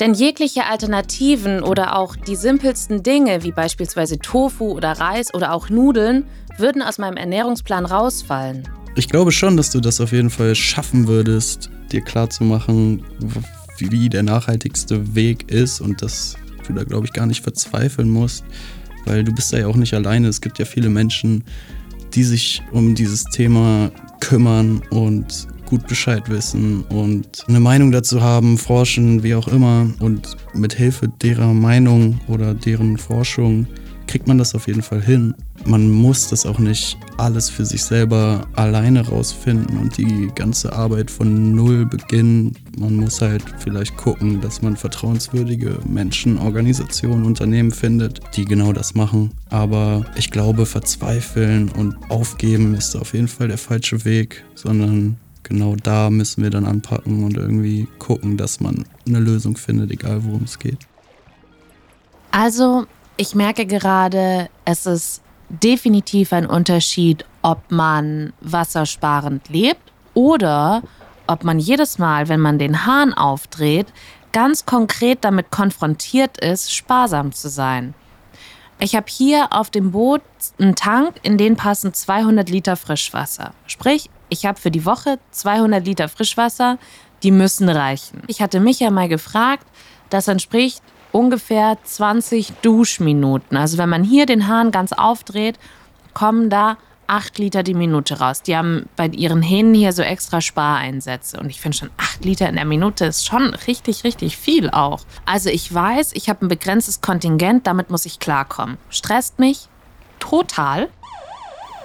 Denn 0.01 0.15
jegliche 0.15 0.67
Alternativen 0.67 1.63
oder 1.63 1.97
auch 1.97 2.17
die 2.17 2.37
simpelsten 2.37 3.03
Dinge, 3.03 3.45
wie 3.45 3.53
beispielsweise 3.53 4.19
Tofu 4.19 4.73
oder 4.73 4.93
Reis 4.93 5.33
oder 5.35 5.53
auch 5.53 5.69
Nudeln, 5.69 6.25
würden 6.59 6.83
aus 6.83 6.99
meinem 6.99 7.17
Ernährungsplan 7.17 7.87
rausfallen. 7.87 8.69
Ich 8.95 9.09
glaube 9.09 9.33
schon, 9.33 9.57
dass 9.57 9.71
du 9.71 9.81
das 9.81 10.01
auf 10.01 10.13
jeden 10.13 10.31
Fall 10.31 10.55
schaffen 10.55 11.09
würdest, 11.09 11.71
dir 11.93 12.03
klarzumachen, 12.03 13.05
wie 13.79 14.09
der 14.09 14.23
nachhaltigste 14.23 15.15
Weg 15.15 15.51
ist 15.51 15.81
und 15.81 16.03
dass 16.03 16.37
du 16.63 16.73
da, 16.73 16.85
glaube 16.85 17.07
ich, 17.07 17.13
gar 17.13 17.27
nicht 17.27 17.43
verzweifeln 17.43 18.09
musst, 18.09 18.45
weil 19.05 19.25
du 19.25 19.33
bist 19.33 19.53
da 19.53 19.59
ja 19.59 19.67
auch 19.67 19.77
nicht 19.77 19.95
alleine. 19.95 20.29
Es 20.29 20.41
gibt 20.41 20.59
ja 20.59 20.65
viele 20.65 20.89
Menschen, 20.89 21.45
die 22.15 22.25
sich 22.25 22.63
um 22.73 22.95
dieses 22.95 23.25
Thema 23.25 23.91
kümmern 24.21 24.83
und 24.91 25.49
gut 25.67 25.87
Bescheid 25.87 26.29
wissen 26.29 26.83
und 26.83 27.45
eine 27.49 27.61
Meinung 27.61 27.93
dazu 27.93 28.21
haben, 28.21 28.59
forschen, 28.59 29.23
wie 29.23 29.35
auch 29.35 29.49
immer. 29.49 29.91
Und 30.01 30.37
mit 30.53 30.75
Hilfe 30.75 31.09
derer 31.09 31.55
Meinung 31.55 32.21
oder 32.29 32.53
deren 32.55 32.99
Forschung 32.99 33.67
kriegt 34.07 34.29
man 34.29 34.39
das 34.39 34.55
auf 34.55 34.67
jeden 34.67 34.83
Fall 34.83 35.03
hin. 35.03 35.35
Man 35.65 35.91
muss 35.91 36.29
das 36.29 36.45
auch 36.45 36.59
nicht 36.59 36.99
alles 37.19 37.49
für 37.49 37.65
sich 37.65 37.83
selber 37.85 38.47
alleine 38.55 39.07
rausfinden 39.07 39.79
und 39.79 39.97
die 39.97 40.31
ganze 40.35 40.73
Arbeit 40.73 41.11
von 41.11 41.55
null 41.55 41.87
beginnen. 41.87 42.57
Man 42.79 42.97
muss 42.97 43.21
halt 43.21 43.43
vielleicht 43.59 43.97
gucken, 43.97 44.41
dass 44.41 44.63
man 44.63 44.77
vertrauenswürdige 44.77 45.79
Menschen, 45.87 46.39
Organisationen, 46.39 47.25
Unternehmen 47.25 47.71
findet, 47.71 48.21
die 48.37 48.45
genau 48.45 48.73
das 48.73 48.95
machen. 48.95 49.31
Aber 49.51 50.05
ich 50.17 50.31
glaube, 50.31 50.67
verzweifeln 50.67 51.69
und 51.71 51.97
aufgeben 52.11 52.75
ist 52.75 52.97
auf 52.97 53.15
jeden 53.15 53.29
Fall 53.29 53.49
der 53.49 53.59
falsche 53.59 54.05
Weg, 54.05 54.45
sondern 54.55 55.17
genau 55.43 55.77
da 55.77 56.11
müssen 56.11 56.43
wir 56.43 56.51
dann 56.51 56.65
anpacken 56.65 57.25
und 57.25 57.37
irgendwie 57.37 57.87
gucken, 57.99 58.37
dass 58.37 58.61
man 58.61 58.85
eine 59.07 59.21
Lösung 59.21 59.57
findet, 59.57 59.91
egal 59.91 60.25
worum 60.25 60.45
es 60.45 60.59
geht. 60.59 60.79
Also, 62.31 62.87
ich 63.17 63.35
merke 63.35 63.67
gerade, 63.67 64.49
es 64.65 64.87
ist 64.87 65.23
definitiv 65.49 66.33
ein 66.33 66.47
Unterschied, 66.47 67.25
ob 67.43 67.71
man 67.71 68.33
wassersparend 68.41 69.49
lebt 69.49 69.93
oder 70.15 70.83
ob 71.27 71.45
man 71.45 71.59
jedes 71.59 71.99
Mal, 71.99 72.29
wenn 72.29 72.41
man 72.41 72.59
den 72.59 72.87
Hahn 72.87 73.13
aufdreht, 73.13 73.87
ganz 74.33 74.65
konkret 74.65 75.25
damit 75.25 75.51
konfrontiert 75.51 76.39
ist, 76.39 76.73
sparsam 76.75 77.33
zu 77.33 77.49
sein. 77.49 77.95
Ich 78.79 78.97
habe 78.97 79.07
hier 79.09 79.53
auf 79.53 79.71
dem 79.71 79.93
Boot 79.93 80.23
einen 80.59 80.75
Tank, 80.75 81.15
in 81.23 81.39
den 81.39 81.57
passen 81.57 81.95
200 81.95 82.49
Liter 82.49 82.77
Frischwasser. 82.77 83.53
Sprich, 83.67 84.11
ich 84.29 84.47
habe 84.47 84.59
für 84.59 84.71
die 84.71 84.85
Woche 84.85 85.19
200 85.31 85.87
Liter 85.87 86.09
Frischwasser, 86.09 86.79
die 87.23 87.31
müssen 87.31 87.69
reichen. 87.69 88.23
Ich 88.27 88.43
hatte 88.43 88.59
mich 88.59 88.81
ja 88.81 88.91
mal 88.91 89.09
gefragt, 89.09 89.67
das 90.11 90.27
entspricht 90.27 90.83
ungefähr 91.13 91.79
20 91.83 92.53
Duschminuten. 92.63 93.57
Also 93.57 93.79
wenn 93.79 93.89
man 93.89 94.03
hier 94.03 94.27
den 94.27 94.49
Hahn 94.49 94.71
ganz 94.71 94.93
aufdreht, 94.93 95.59
kommen 96.15 96.51
da 96.51 96.77
8 97.07 97.39
Liter 97.39 97.63
die 97.63 97.75
Minute 97.75 98.21
raus. 98.21 98.43
Die 98.43 98.57
haben 98.57 98.89
bei 98.97 99.07
ihren 99.09 99.43
Hähnen 99.43 99.75
hier 99.75 99.93
so 99.93 100.03
extra 100.03 100.41
Spareinsätze. 100.41 101.39
Und 101.39 101.51
ich 101.51 101.61
finde 101.61 101.77
schon 101.77 101.91
8 101.99 102.25
Liter 102.25 102.49
in 102.49 102.57
der 102.57 102.65
Minute 102.65 103.05
ist 103.05 103.27
schon 103.27 103.55
richtig, 103.67 104.05
richtig 104.05 104.37
viel 104.37 104.71
auch. 104.71 105.03
Also 105.27 105.51
ich 105.51 105.73
weiß, 105.73 106.13
ich 106.15 106.29
habe 106.29 106.47
ein 106.47 106.49
begrenztes 106.49 107.01
Kontingent, 107.01 107.67
damit 107.67 107.91
muss 107.91 108.07
ich 108.07 108.19
klarkommen. 108.19 108.79
Stresst 108.89 109.39
mich 109.39 109.69
total, 110.19 110.89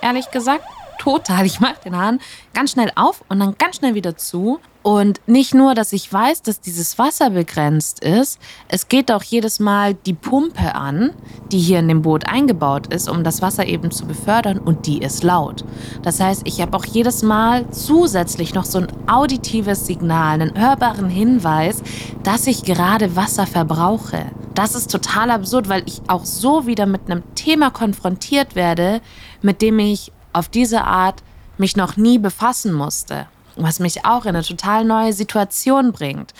ehrlich 0.01 0.31
gesagt 0.31 0.63
total. 0.97 1.45
Ich 1.45 1.59
mache 1.59 1.81
den 1.83 1.95
Hahn 1.95 2.19
ganz 2.53 2.71
schnell 2.71 2.91
auf 2.95 3.23
und 3.27 3.39
dann 3.39 3.57
ganz 3.57 3.77
schnell 3.77 3.95
wieder 3.95 4.17
zu. 4.17 4.59
Und 4.87 5.19
nicht 5.27 5.53
nur, 5.53 5.75
dass 5.75 5.91
ich 5.91 6.13
weiß, 6.13 6.43
dass 6.43 6.61
dieses 6.61 6.97
Wasser 6.97 7.31
begrenzt 7.31 7.99
ist, 7.99 8.39
es 8.69 8.87
geht 8.87 9.11
auch 9.11 9.21
jedes 9.21 9.59
Mal 9.59 9.95
die 9.95 10.13
Pumpe 10.13 10.75
an, 10.75 11.11
die 11.51 11.59
hier 11.59 11.79
in 11.79 11.89
dem 11.89 12.03
Boot 12.03 12.25
eingebaut 12.25 12.87
ist, 12.87 13.09
um 13.09 13.25
das 13.25 13.41
Wasser 13.41 13.65
eben 13.65 13.91
zu 13.91 14.05
befördern 14.05 14.57
und 14.59 14.87
die 14.87 14.99
ist 14.99 15.25
laut. 15.25 15.65
Das 16.03 16.21
heißt, 16.21 16.43
ich 16.45 16.61
habe 16.61 16.77
auch 16.77 16.85
jedes 16.85 17.21
Mal 17.21 17.69
zusätzlich 17.69 18.53
noch 18.53 18.63
so 18.63 18.77
ein 18.77 18.87
auditives 19.07 19.85
Signal, 19.85 20.39
einen 20.39 20.57
hörbaren 20.57 21.09
Hinweis, 21.09 21.83
dass 22.23 22.47
ich 22.47 22.63
gerade 22.63 23.17
Wasser 23.17 23.45
verbrauche. 23.45 24.27
Das 24.53 24.73
ist 24.73 24.89
total 24.89 25.31
absurd, 25.31 25.67
weil 25.67 25.83
ich 25.85 26.01
auch 26.07 26.23
so 26.23 26.65
wieder 26.65 26.85
mit 26.85 27.11
einem 27.11 27.23
Thema 27.35 27.71
konfrontiert 27.71 28.55
werde, 28.55 29.01
mit 29.41 29.61
dem 29.61 29.79
ich 29.79 30.13
auf 30.31 30.47
diese 30.47 30.85
Art 30.85 31.23
mich 31.57 31.75
noch 31.75 31.97
nie 31.97 32.19
befassen 32.19 32.71
musste, 32.71 33.27
was 33.57 33.79
mich 33.79 34.05
auch 34.05 34.25
in 34.25 34.35
eine 34.35 34.43
total 34.43 34.85
neue 34.85 35.13
Situation 35.13 35.91
bringt. 35.91 36.33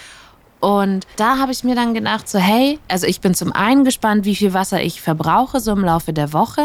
Und 0.59 1.05
da 1.17 1.37
habe 1.37 1.51
ich 1.51 1.63
mir 1.63 1.75
dann 1.75 1.93
gedacht, 1.93 2.27
so 2.27 2.39
hey, 2.39 2.79
also 2.87 3.05
ich 3.05 3.21
bin 3.21 3.35
zum 3.35 3.51
einen 3.51 3.83
gespannt, 3.83 4.25
wie 4.25 4.35
viel 4.35 4.53
Wasser 4.53 4.81
ich 4.81 5.01
verbrauche 5.01 5.59
so 5.59 5.71
im 5.71 5.83
Laufe 5.83 6.13
der 6.13 6.33
Woche. 6.33 6.63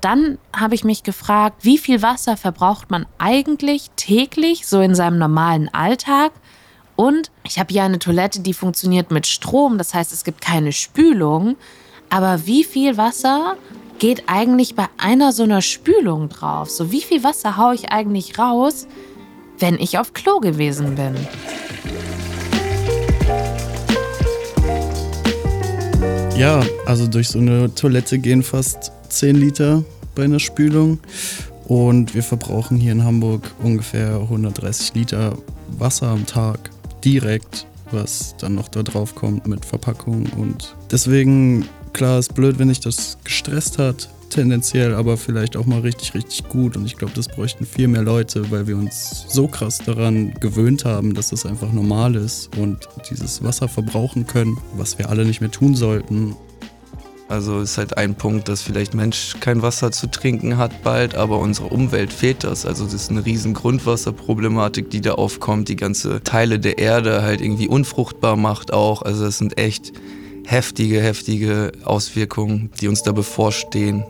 Dann 0.00 0.38
habe 0.54 0.74
ich 0.74 0.84
mich 0.84 1.02
gefragt, 1.02 1.64
wie 1.64 1.78
viel 1.78 2.02
Wasser 2.02 2.36
verbraucht 2.36 2.90
man 2.90 3.06
eigentlich 3.18 3.90
täglich 3.96 4.66
so 4.66 4.80
in 4.80 4.94
seinem 4.94 5.18
normalen 5.18 5.72
Alltag? 5.72 6.32
Und 6.96 7.30
ich 7.44 7.58
habe 7.58 7.72
hier 7.72 7.84
eine 7.84 7.98
Toilette, 7.98 8.40
die 8.40 8.54
funktioniert 8.54 9.10
mit 9.10 9.26
Strom, 9.26 9.76
das 9.76 9.92
heißt, 9.92 10.12
es 10.12 10.24
gibt 10.24 10.40
keine 10.40 10.72
Spülung. 10.72 11.56
Aber 12.08 12.46
wie 12.46 12.64
viel 12.64 12.96
Wasser 12.96 13.56
geht 13.98 14.24
eigentlich 14.28 14.74
bei 14.74 14.86
einer 14.96 15.32
so 15.32 15.42
einer 15.42 15.60
Spülung 15.60 16.30
drauf? 16.30 16.70
So 16.70 16.90
wie 16.90 17.02
viel 17.02 17.22
Wasser 17.22 17.58
haue 17.58 17.74
ich 17.74 17.90
eigentlich 17.90 18.38
raus, 18.38 18.86
wenn 19.58 19.78
ich 19.78 19.98
auf 19.98 20.12
Klo 20.12 20.38
gewesen 20.40 20.94
bin? 20.94 21.14
Ja, 26.36 26.62
also 26.84 27.06
durch 27.06 27.28
so 27.28 27.38
eine 27.38 27.74
Toilette 27.74 28.18
gehen 28.18 28.42
fast 28.42 28.92
10 29.08 29.36
Liter 29.36 29.84
bei 30.14 30.24
einer 30.24 30.40
Spülung. 30.40 30.98
Und 31.66 32.14
wir 32.14 32.22
verbrauchen 32.22 32.76
hier 32.76 32.92
in 32.92 33.04
Hamburg 33.04 33.50
ungefähr 33.62 34.16
130 34.16 34.94
Liter 34.94 35.36
Wasser 35.78 36.08
am 36.08 36.26
Tag 36.26 36.70
direkt, 37.04 37.66
was 37.90 38.36
dann 38.38 38.54
noch 38.54 38.68
da 38.68 38.82
drauf 38.82 39.14
kommt 39.14 39.46
mit 39.46 39.64
Verpackung. 39.64 40.26
Und 40.36 40.76
deswegen 40.90 41.66
Klar, 41.96 42.18
ist 42.18 42.34
blöd, 42.34 42.58
wenn 42.58 42.68
dich 42.68 42.80
das 42.80 43.16
gestresst 43.24 43.78
hat, 43.78 44.10
tendenziell, 44.30 44.94
aber 44.94 45.16
vielleicht 45.16 45.56
auch 45.56 45.66
mal 45.66 45.80
richtig, 45.80 46.14
richtig 46.14 46.48
gut. 46.48 46.76
Und 46.76 46.86
ich 46.86 46.96
glaube, 46.96 47.12
das 47.14 47.28
bräuchten 47.28 47.66
viel 47.66 47.88
mehr 47.88 48.02
Leute, 48.02 48.50
weil 48.50 48.66
wir 48.66 48.76
uns 48.76 49.26
so 49.28 49.48
krass 49.48 49.78
daran 49.78 50.34
gewöhnt 50.40 50.84
haben, 50.84 51.14
dass 51.14 51.30
das 51.30 51.46
einfach 51.46 51.72
normal 51.72 52.14
ist 52.14 52.56
und 52.56 52.88
dieses 53.10 53.42
Wasser 53.42 53.68
verbrauchen 53.68 54.26
können, 54.26 54.58
was 54.76 54.98
wir 54.98 55.08
alle 55.08 55.24
nicht 55.24 55.40
mehr 55.40 55.50
tun 55.50 55.74
sollten. 55.74 56.36
Also 57.28 57.60
ist 57.60 57.76
halt 57.76 57.98
ein 57.98 58.14
Punkt, 58.14 58.48
dass 58.48 58.62
vielleicht 58.62 58.94
Mensch 58.94 59.34
kein 59.40 59.60
Wasser 59.60 59.90
zu 59.90 60.06
trinken 60.06 60.58
hat 60.58 60.84
bald, 60.84 61.16
aber 61.16 61.40
unserer 61.40 61.72
Umwelt 61.72 62.12
fehlt 62.12 62.44
das. 62.44 62.64
Also 62.64 62.84
das 62.84 62.94
ist 62.94 63.10
eine 63.10 63.26
riesen 63.26 63.52
Grundwasserproblematik, 63.52 64.90
die 64.90 65.00
da 65.00 65.12
aufkommt, 65.14 65.68
die 65.68 65.74
ganze 65.74 66.22
Teile 66.22 66.60
der 66.60 66.78
Erde 66.78 67.22
halt 67.22 67.40
irgendwie 67.40 67.66
unfruchtbar 67.66 68.36
macht 68.36 68.72
auch. 68.72 69.02
Also 69.02 69.24
das 69.24 69.38
sind 69.38 69.58
echt 69.58 69.92
heftige, 70.46 71.00
heftige 71.02 71.72
Auswirkungen, 71.84 72.70
die 72.80 72.88
uns 72.88 73.02
da 73.02 73.12
bevorstehen. 73.12 74.04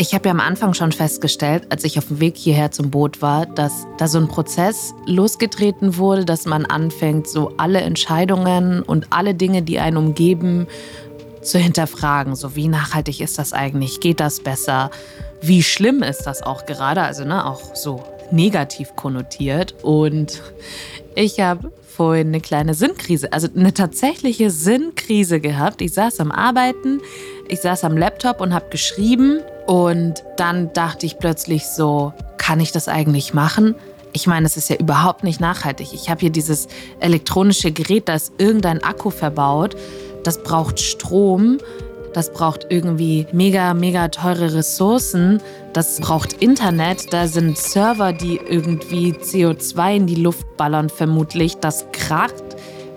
Ich 0.00 0.14
habe 0.14 0.26
ja 0.26 0.30
am 0.30 0.40
Anfang 0.40 0.74
schon 0.74 0.92
festgestellt, 0.92 1.66
als 1.70 1.82
ich 1.82 1.98
auf 1.98 2.06
dem 2.06 2.20
Weg 2.20 2.36
hierher 2.36 2.70
zum 2.70 2.90
Boot 2.90 3.20
war, 3.20 3.46
dass 3.46 3.86
da 3.98 4.06
so 4.06 4.18
ein 4.18 4.28
Prozess 4.28 4.94
losgetreten 5.06 5.96
wurde, 5.96 6.24
dass 6.24 6.44
man 6.44 6.66
anfängt, 6.66 7.28
so 7.28 7.52
alle 7.56 7.80
Entscheidungen 7.80 8.82
und 8.82 9.08
alle 9.10 9.34
Dinge, 9.34 9.62
die 9.62 9.80
einen 9.80 9.96
umgeben, 9.96 10.68
zu 11.42 11.58
hinterfragen. 11.58 12.36
So, 12.36 12.54
wie 12.54 12.68
nachhaltig 12.68 13.20
ist 13.20 13.38
das 13.38 13.52
eigentlich? 13.52 14.00
Geht 14.00 14.20
das 14.20 14.40
besser? 14.40 14.90
Wie 15.40 15.62
schlimm 15.62 16.02
ist 16.02 16.22
das 16.22 16.42
auch 16.42 16.66
gerade? 16.66 17.02
Also, 17.02 17.24
ne, 17.24 17.44
auch 17.44 17.74
so 17.74 18.04
negativ 18.30 18.94
konnotiert. 18.94 19.74
Und 19.82 20.42
ich 21.14 21.40
habe 21.40 21.72
vorhin 21.98 22.28
eine 22.28 22.40
kleine 22.40 22.74
Sinnkrise, 22.74 23.32
also 23.32 23.48
eine 23.56 23.74
tatsächliche 23.74 24.50
Sinnkrise 24.50 25.40
gehabt. 25.40 25.82
Ich 25.82 25.94
saß 25.94 26.20
am 26.20 26.30
Arbeiten, 26.30 27.00
ich 27.48 27.60
saß 27.60 27.82
am 27.82 27.96
Laptop 27.96 28.40
und 28.40 28.54
habe 28.54 28.66
geschrieben 28.70 29.40
und 29.66 30.22
dann 30.36 30.72
dachte 30.74 31.06
ich 31.06 31.18
plötzlich 31.18 31.66
so, 31.66 32.12
kann 32.36 32.60
ich 32.60 32.70
das 32.70 32.86
eigentlich 32.86 33.34
machen? 33.34 33.74
Ich 34.12 34.28
meine, 34.28 34.46
es 34.46 34.56
ist 34.56 34.70
ja 34.70 34.76
überhaupt 34.76 35.24
nicht 35.24 35.40
nachhaltig. 35.40 35.88
Ich 35.92 36.08
habe 36.08 36.20
hier 36.20 36.30
dieses 36.30 36.68
elektronische 37.00 37.72
Gerät, 37.72 38.08
da 38.08 38.14
ist 38.14 38.32
irgendein 38.38 38.80
Akku 38.84 39.10
verbaut, 39.10 39.74
das 40.22 40.40
braucht 40.44 40.78
Strom 40.78 41.58
das 42.12 42.32
braucht 42.32 42.66
irgendwie 42.70 43.26
mega, 43.32 43.74
mega 43.74 44.08
teure 44.08 44.54
Ressourcen. 44.54 45.40
Das 45.72 46.00
braucht 46.00 46.34
Internet. 46.34 47.12
Da 47.12 47.28
sind 47.28 47.56
Server, 47.56 48.12
die 48.12 48.40
irgendwie 48.48 49.12
CO2 49.12 49.96
in 49.96 50.06
die 50.06 50.16
Luft 50.16 50.56
ballern, 50.56 50.88
vermutlich. 50.88 51.56
Das 51.56 51.86
kracht. 51.92 52.44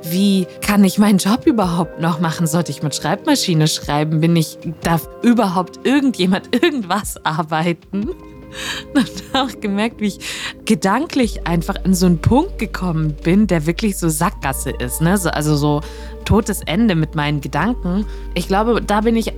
Wie 0.03 0.47
kann 0.61 0.83
ich 0.83 0.97
meinen 0.97 1.19
Job 1.19 1.45
überhaupt 1.45 1.99
noch 1.99 2.19
machen? 2.19 2.47
Sollte 2.47 2.71
ich 2.71 2.81
mit 2.81 2.95
Schreibmaschine 2.95 3.67
schreiben? 3.67 4.19
Bin 4.19 4.35
ich, 4.35 4.57
darf 4.81 5.07
überhaupt 5.21 5.85
irgendjemand 5.85 6.55
irgendwas 6.63 7.23
arbeiten? 7.23 8.09
Und 8.93 9.33
habe 9.33 9.49
auch 9.49 9.59
gemerkt, 9.59 10.01
wie 10.01 10.07
ich 10.07 10.19
gedanklich 10.65 11.47
einfach 11.47 11.75
in 11.85 11.93
so 11.93 12.05
einen 12.05 12.19
Punkt 12.19 12.57
gekommen 12.59 13.15
bin, 13.23 13.47
der 13.47 13.65
wirklich 13.65 13.97
so 13.97 14.09
Sackgasse 14.09 14.71
ist. 14.71 15.01
Ne? 15.01 15.17
Also 15.33 15.55
so 15.55 15.81
totes 16.25 16.61
Ende 16.61 16.95
mit 16.95 17.15
meinen 17.15 17.41
Gedanken. 17.41 18.05
Ich 18.33 18.47
glaube, 18.47 18.81
da 18.81 19.01
bin 19.01 19.15
ich 19.15 19.33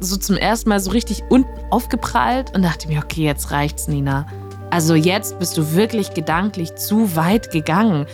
so 0.00 0.16
zum 0.16 0.36
ersten 0.36 0.68
Mal 0.68 0.80
so 0.80 0.90
richtig 0.90 1.22
unten 1.28 1.50
aufgeprallt 1.70 2.54
und 2.54 2.62
dachte 2.62 2.88
mir, 2.88 3.02
okay, 3.02 3.22
jetzt 3.22 3.50
reicht's, 3.50 3.86
Nina. 3.88 4.26
Also 4.70 4.94
jetzt 4.94 5.38
bist 5.38 5.56
du 5.58 5.74
wirklich 5.74 6.14
gedanklich 6.14 6.76
zu 6.76 7.16
weit 7.16 7.50
gegangen. 7.50 8.06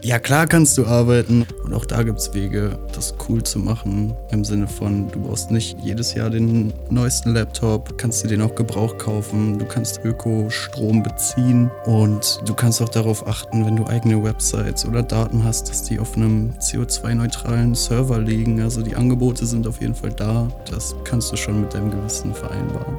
Ja, 0.00 0.20
klar 0.20 0.46
kannst 0.46 0.78
du 0.78 0.86
arbeiten. 0.86 1.44
Und 1.64 1.74
auch 1.74 1.84
da 1.84 2.04
gibt 2.04 2.20
es 2.20 2.32
Wege, 2.32 2.78
das 2.94 3.14
cool 3.28 3.42
zu 3.42 3.58
machen. 3.58 4.14
Im 4.30 4.44
Sinne 4.44 4.68
von, 4.68 5.10
du 5.10 5.20
brauchst 5.20 5.50
nicht 5.50 5.76
jedes 5.82 6.14
Jahr 6.14 6.30
den 6.30 6.72
neuesten 6.88 7.34
Laptop, 7.34 7.98
kannst 7.98 8.22
dir 8.22 8.28
den 8.28 8.40
auch 8.40 8.54
Gebrauch 8.54 8.96
kaufen, 8.96 9.58
du 9.58 9.64
kannst 9.64 10.04
Ökostrom 10.04 11.02
beziehen 11.02 11.68
und 11.84 12.40
du 12.46 12.54
kannst 12.54 12.80
auch 12.80 12.88
darauf 12.88 13.26
achten, 13.26 13.66
wenn 13.66 13.74
du 13.74 13.86
eigene 13.86 14.22
Websites 14.22 14.86
oder 14.86 15.02
Daten 15.02 15.42
hast, 15.42 15.68
dass 15.68 15.82
die 15.82 15.98
auf 15.98 16.16
einem 16.16 16.52
CO2-neutralen 16.60 17.74
Server 17.74 18.20
liegen. 18.20 18.62
Also 18.62 18.82
die 18.82 18.94
Angebote 18.94 19.46
sind 19.46 19.66
auf 19.66 19.80
jeden 19.80 19.96
Fall 19.96 20.12
da. 20.12 20.48
Das 20.70 20.94
kannst 21.02 21.32
du 21.32 21.36
schon 21.36 21.60
mit 21.60 21.74
deinem 21.74 21.90
Gewissen 21.90 22.32
vereinbaren. 22.32 22.96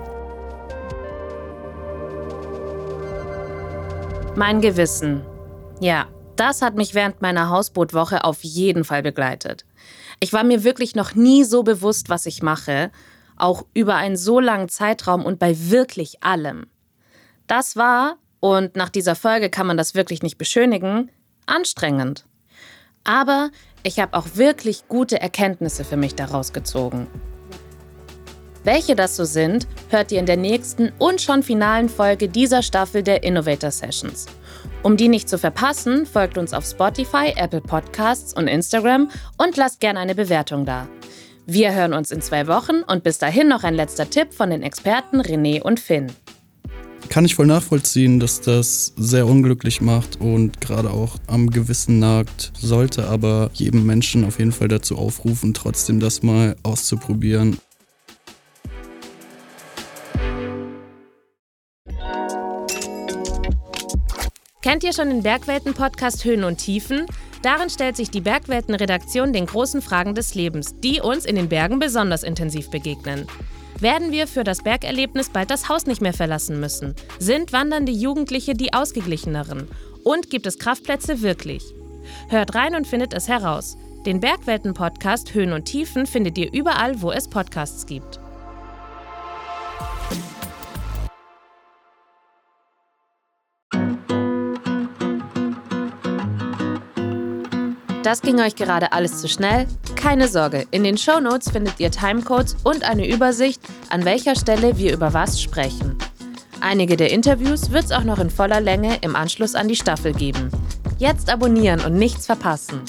Mein 4.35 4.59
Gewissen. 4.59 5.21
Ja, 5.79 6.05
das 6.39 6.61
hat 6.61 6.75
mich 6.75 6.95
während 6.95 7.21
meiner 7.21 7.49
Hausbootwoche 7.49 8.23
auf 8.23 8.43
jeden 8.43 8.83
Fall 8.83 9.03
begleitet. 9.03 9.65
Ich 10.19 10.31
war 10.31 10.43
mir 10.43 10.63
wirklich 10.63 10.95
noch 10.95 11.15
nie 11.15 11.43
so 11.43 11.63
bewusst, 11.63 12.09
was 12.09 12.25
ich 12.25 12.41
mache, 12.41 12.91
auch 13.35 13.65
über 13.73 13.95
einen 13.95 14.17
so 14.17 14.39
langen 14.39 14.69
Zeitraum 14.69 15.25
und 15.25 15.39
bei 15.39 15.55
wirklich 15.69 16.23
allem. 16.23 16.67
Das 17.47 17.75
war, 17.75 18.17
und 18.39 18.75
nach 18.75 18.89
dieser 18.89 19.15
Folge 19.15 19.49
kann 19.49 19.67
man 19.67 19.77
das 19.77 19.95
wirklich 19.95 20.23
nicht 20.23 20.37
beschönigen, 20.37 21.11
anstrengend. 21.45 22.25
Aber 23.03 23.49
ich 23.83 23.99
habe 23.99 24.15
auch 24.17 24.27
wirklich 24.35 24.87
gute 24.87 25.19
Erkenntnisse 25.19 25.83
für 25.83 25.97
mich 25.97 26.15
daraus 26.15 26.53
gezogen. 26.53 27.07
Welche 28.63 28.95
das 28.95 29.15
so 29.15 29.23
sind, 29.23 29.67
hört 29.89 30.11
ihr 30.11 30.19
in 30.19 30.25
der 30.25 30.37
nächsten 30.37 30.91
und 30.99 31.21
schon 31.21 31.43
finalen 31.43 31.89
Folge 31.89 32.27
dieser 32.27 32.61
Staffel 32.61 33.03
der 33.03 33.23
Innovator 33.23 33.71
Sessions. 33.71 34.27
Um 34.81 34.95
die 34.95 35.09
nicht 35.09 35.27
zu 35.27 35.37
verpassen, 35.37 36.05
folgt 36.05 36.37
uns 36.37 36.53
auf 36.53 36.65
Spotify, 36.65 37.33
Apple 37.35 37.59
Podcasts 37.59 38.33
und 38.33 38.47
Instagram 38.47 39.09
und 39.37 39.57
lasst 39.57 39.81
gerne 39.81 39.99
eine 39.99 40.15
Bewertung 40.15 40.65
da. 40.65 40.87
Wir 41.45 41.73
hören 41.73 41.93
uns 41.93 42.11
in 42.11 42.21
zwei 42.21 42.47
Wochen 42.47 42.83
und 42.87 43.03
bis 43.03 43.17
dahin 43.17 43.49
noch 43.49 43.63
ein 43.63 43.73
letzter 43.73 44.09
Tipp 44.09 44.33
von 44.33 44.51
den 44.51 44.63
Experten 44.63 45.19
René 45.19 45.61
und 45.61 45.81
Finn. 45.81 46.07
Kann 47.09 47.25
ich 47.25 47.35
voll 47.35 47.47
nachvollziehen, 47.47 48.21
dass 48.21 48.39
das 48.39 48.93
sehr 48.95 49.27
unglücklich 49.27 49.81
macht 49.81 50.21
und 50.21 50.61
gerade 50.61 50.91
auch 50.91 51.17
am 51.27 51.49
Gewissen 51.49 51.99
nagt, 51.99 52.53
sollte 52.57 53.07
aber 53.07 53.49
jedem 53.53 53.85
Menschen 53.85 54.23
auf 54.23 54.39
jeden 54.39 54.53
Fall 54.53 54.69
dazu 54.69 54.97
aufrufen, 54.97 55.53
trotzdem 55.53 55.99
das 55.99 56.23
mal 56.23 56.55
auszuprobieren. 56.63 57.57
Kennt 64.79 64.95
ihr 64.95 65.03
schon 65.03 65.09
den 65.09 65.23
Bergwelten-Podcast 65.23 66.23
Höhen 66.23 66.45
und 66.45 66.55
Tiefen? 66.55 67.05
Darin 67.41 67.69
stellt 67.69 67.97
sich 67.97 68.11
die 68.11 68.21
Bergwelten-Redaktion 68.21 69.33
den 69.33 69.45
großen 69.45 69.81
Fragen 69.81 70.15
des 70.15 70.35
Lebens, 70.35 70.79
die 70.79 71.01
uns 71.01 71.25
in 71.25 71.35
den 71.35 71.49
Bergen 71.49 71.79
besonders 71.79 72.23
intensiv 72.23 72.69
begegnen. 72.69 73.27
Werden 73.81 74.13
wir 74.13 74.25
für 74.25 74.45
das 74.45 74.63
Bergerlebnis 74.63 75.31
bald 75.31 75.51
das 75.51 75.67
Haus 75.67 75.85
nicht 75.85 76.01
mehr 76.01 76.13
verlassen 76.13 76.61
müssen? 76.61 76.95
Sind 77.19 77.51
wandernde 77.51 77.91
Jugendliche 77.91 78.53
die 78.53 78.71
ausgeglicheneren? 78.71 79.67
Und 80.05 80.29
gibt 80.29 80.47
es 80.47 80.59
Kraftplätze 80.59 81.21
wirklich? 81.21 81.61
Hört 82.29 82.55
rein 82.55 82.73
und 82.73 82.87
findet 82.87 83.13
es 83.13 83.27
heraus. 83.27 83.75
Den 84.05 84.21
Bergwelten-Podcast 84.21 85.33
Höhen 85.33 85.51
und 85.51 85.65
Tiefen 85.65 86.05
findet 86.05 86.37
ihr 86.37 86.53
überall, 86.53 87.01
wo 87.01 87.11
es 87.11 87.29
Podcasts 87.29 87.85
gibt. 87.85 88.21
Das 98.03 98.21
ging 98.21 98.39
euch 98.39 98.55
gerade 98.55 98.93
alles 98.93 99.19
zu 99.19 99.27
schnell? 99.27 99.67
Keine 99.95 100.29
Sorge, 100.29 100.65
in 100.71 100.85
den 100.85 100.97
Shownotes 100.97 101.51
findet 101.51 101.81
ihr 101.81 101.91
Timecodes 101.91 102.55
und 102.63 102.83
eine 102.89 103.05
Übersicht, 103.05 103.61
an 103.89 104.05
welcher 104.05 104.35
Stelle 104.37 104.77
wir 104.77 104.93
über 104.93 105.13
was 105.13 105.41
sprechen. 105.41 105.97
Einige 106.61 106.95
der 106.95 107.11
Interviews 107.11 107.71
wird 107.71 107.85
es 107.85 107.91
auch 107.91 108.05
noch 108.05 108.19
in 108.19 108.29
voller 108.29 108.61
Länge 108.61 108.97
im 109.01 109.17
Anschluss 109.17 109.53
an 109.53 109.67
die 109.67 109.75
Staffel 109.75 110.13
geben. 110.13 110.49
Jetzt 110.97 111.29
abonnieren 111.29 111.81
und 111.81 111.95
nichts 111.95 112.25
verpassen. 112.25 112.81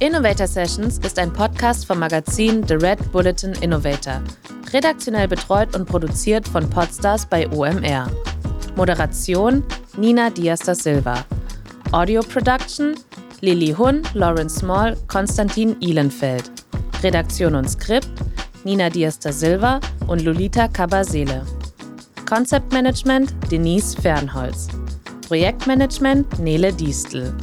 Innovator 0.00 0.48
Sessions 0.48 0.98
ist 0.98 1.18
ein 1.20 1.32
Podcast 1.32 1.86
vom 1.86 2.00
Magazin 2.00 2.66
The 2.66 2.74
Red 2.74 3.12
Bulletin 3.12 3.52
Innovator, 3.60 4.20
redaktionell 4.72 5.28
betreut 5.28 5.76
und 5.76 5.86
produziert 5.86 6.48
von 6.48 6.68
Podstars 6.68 7.26
bei 7.26 7.48
OMR. 7.48 8.10
Moderation 8.74 9.62
Nina 9.96 10.30
Diaz 10.30 10.60
da 10.60 10.74
Silva. 10.74 11.24
Audio 11.92 12.22
Production 12.22 12.96
Lilly 13.44 13.74
Hun, 13.76 14.02
Lawrence 14.14 14.60
Small, 14.60 14.96
Konstantin 15.06 15.76
Ihlenfeld. 15.80 16.50
Redaktion 17.02 17.54
und 17.54 17.68
Skript 17.68 18.08
Nina 18.64 18.88
Diaz 18.88 19.18
da 19.18 19.32
Silva 19.32 19.80
und 20.06 20.22
Lolita 20.22 20.66
Cabasele. 20.66 21.44
Konzeptmanagement 22.26 23.34
Denise 23.50 24.00
Fernholz. 24.00 24.68
Projektmanagement 25.28 26.38
Nele 26.38 26.72
Diestel. 26.72 27.34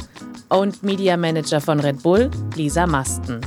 Und 0.48 0.82
Media 0.82 1.16
Manager 1.16 1.60
von 1.60 1.78
Red 1.78 2.02
Bull 2.02 2.28
Lisa 2.56 2.84
Masten. 2.84 3.40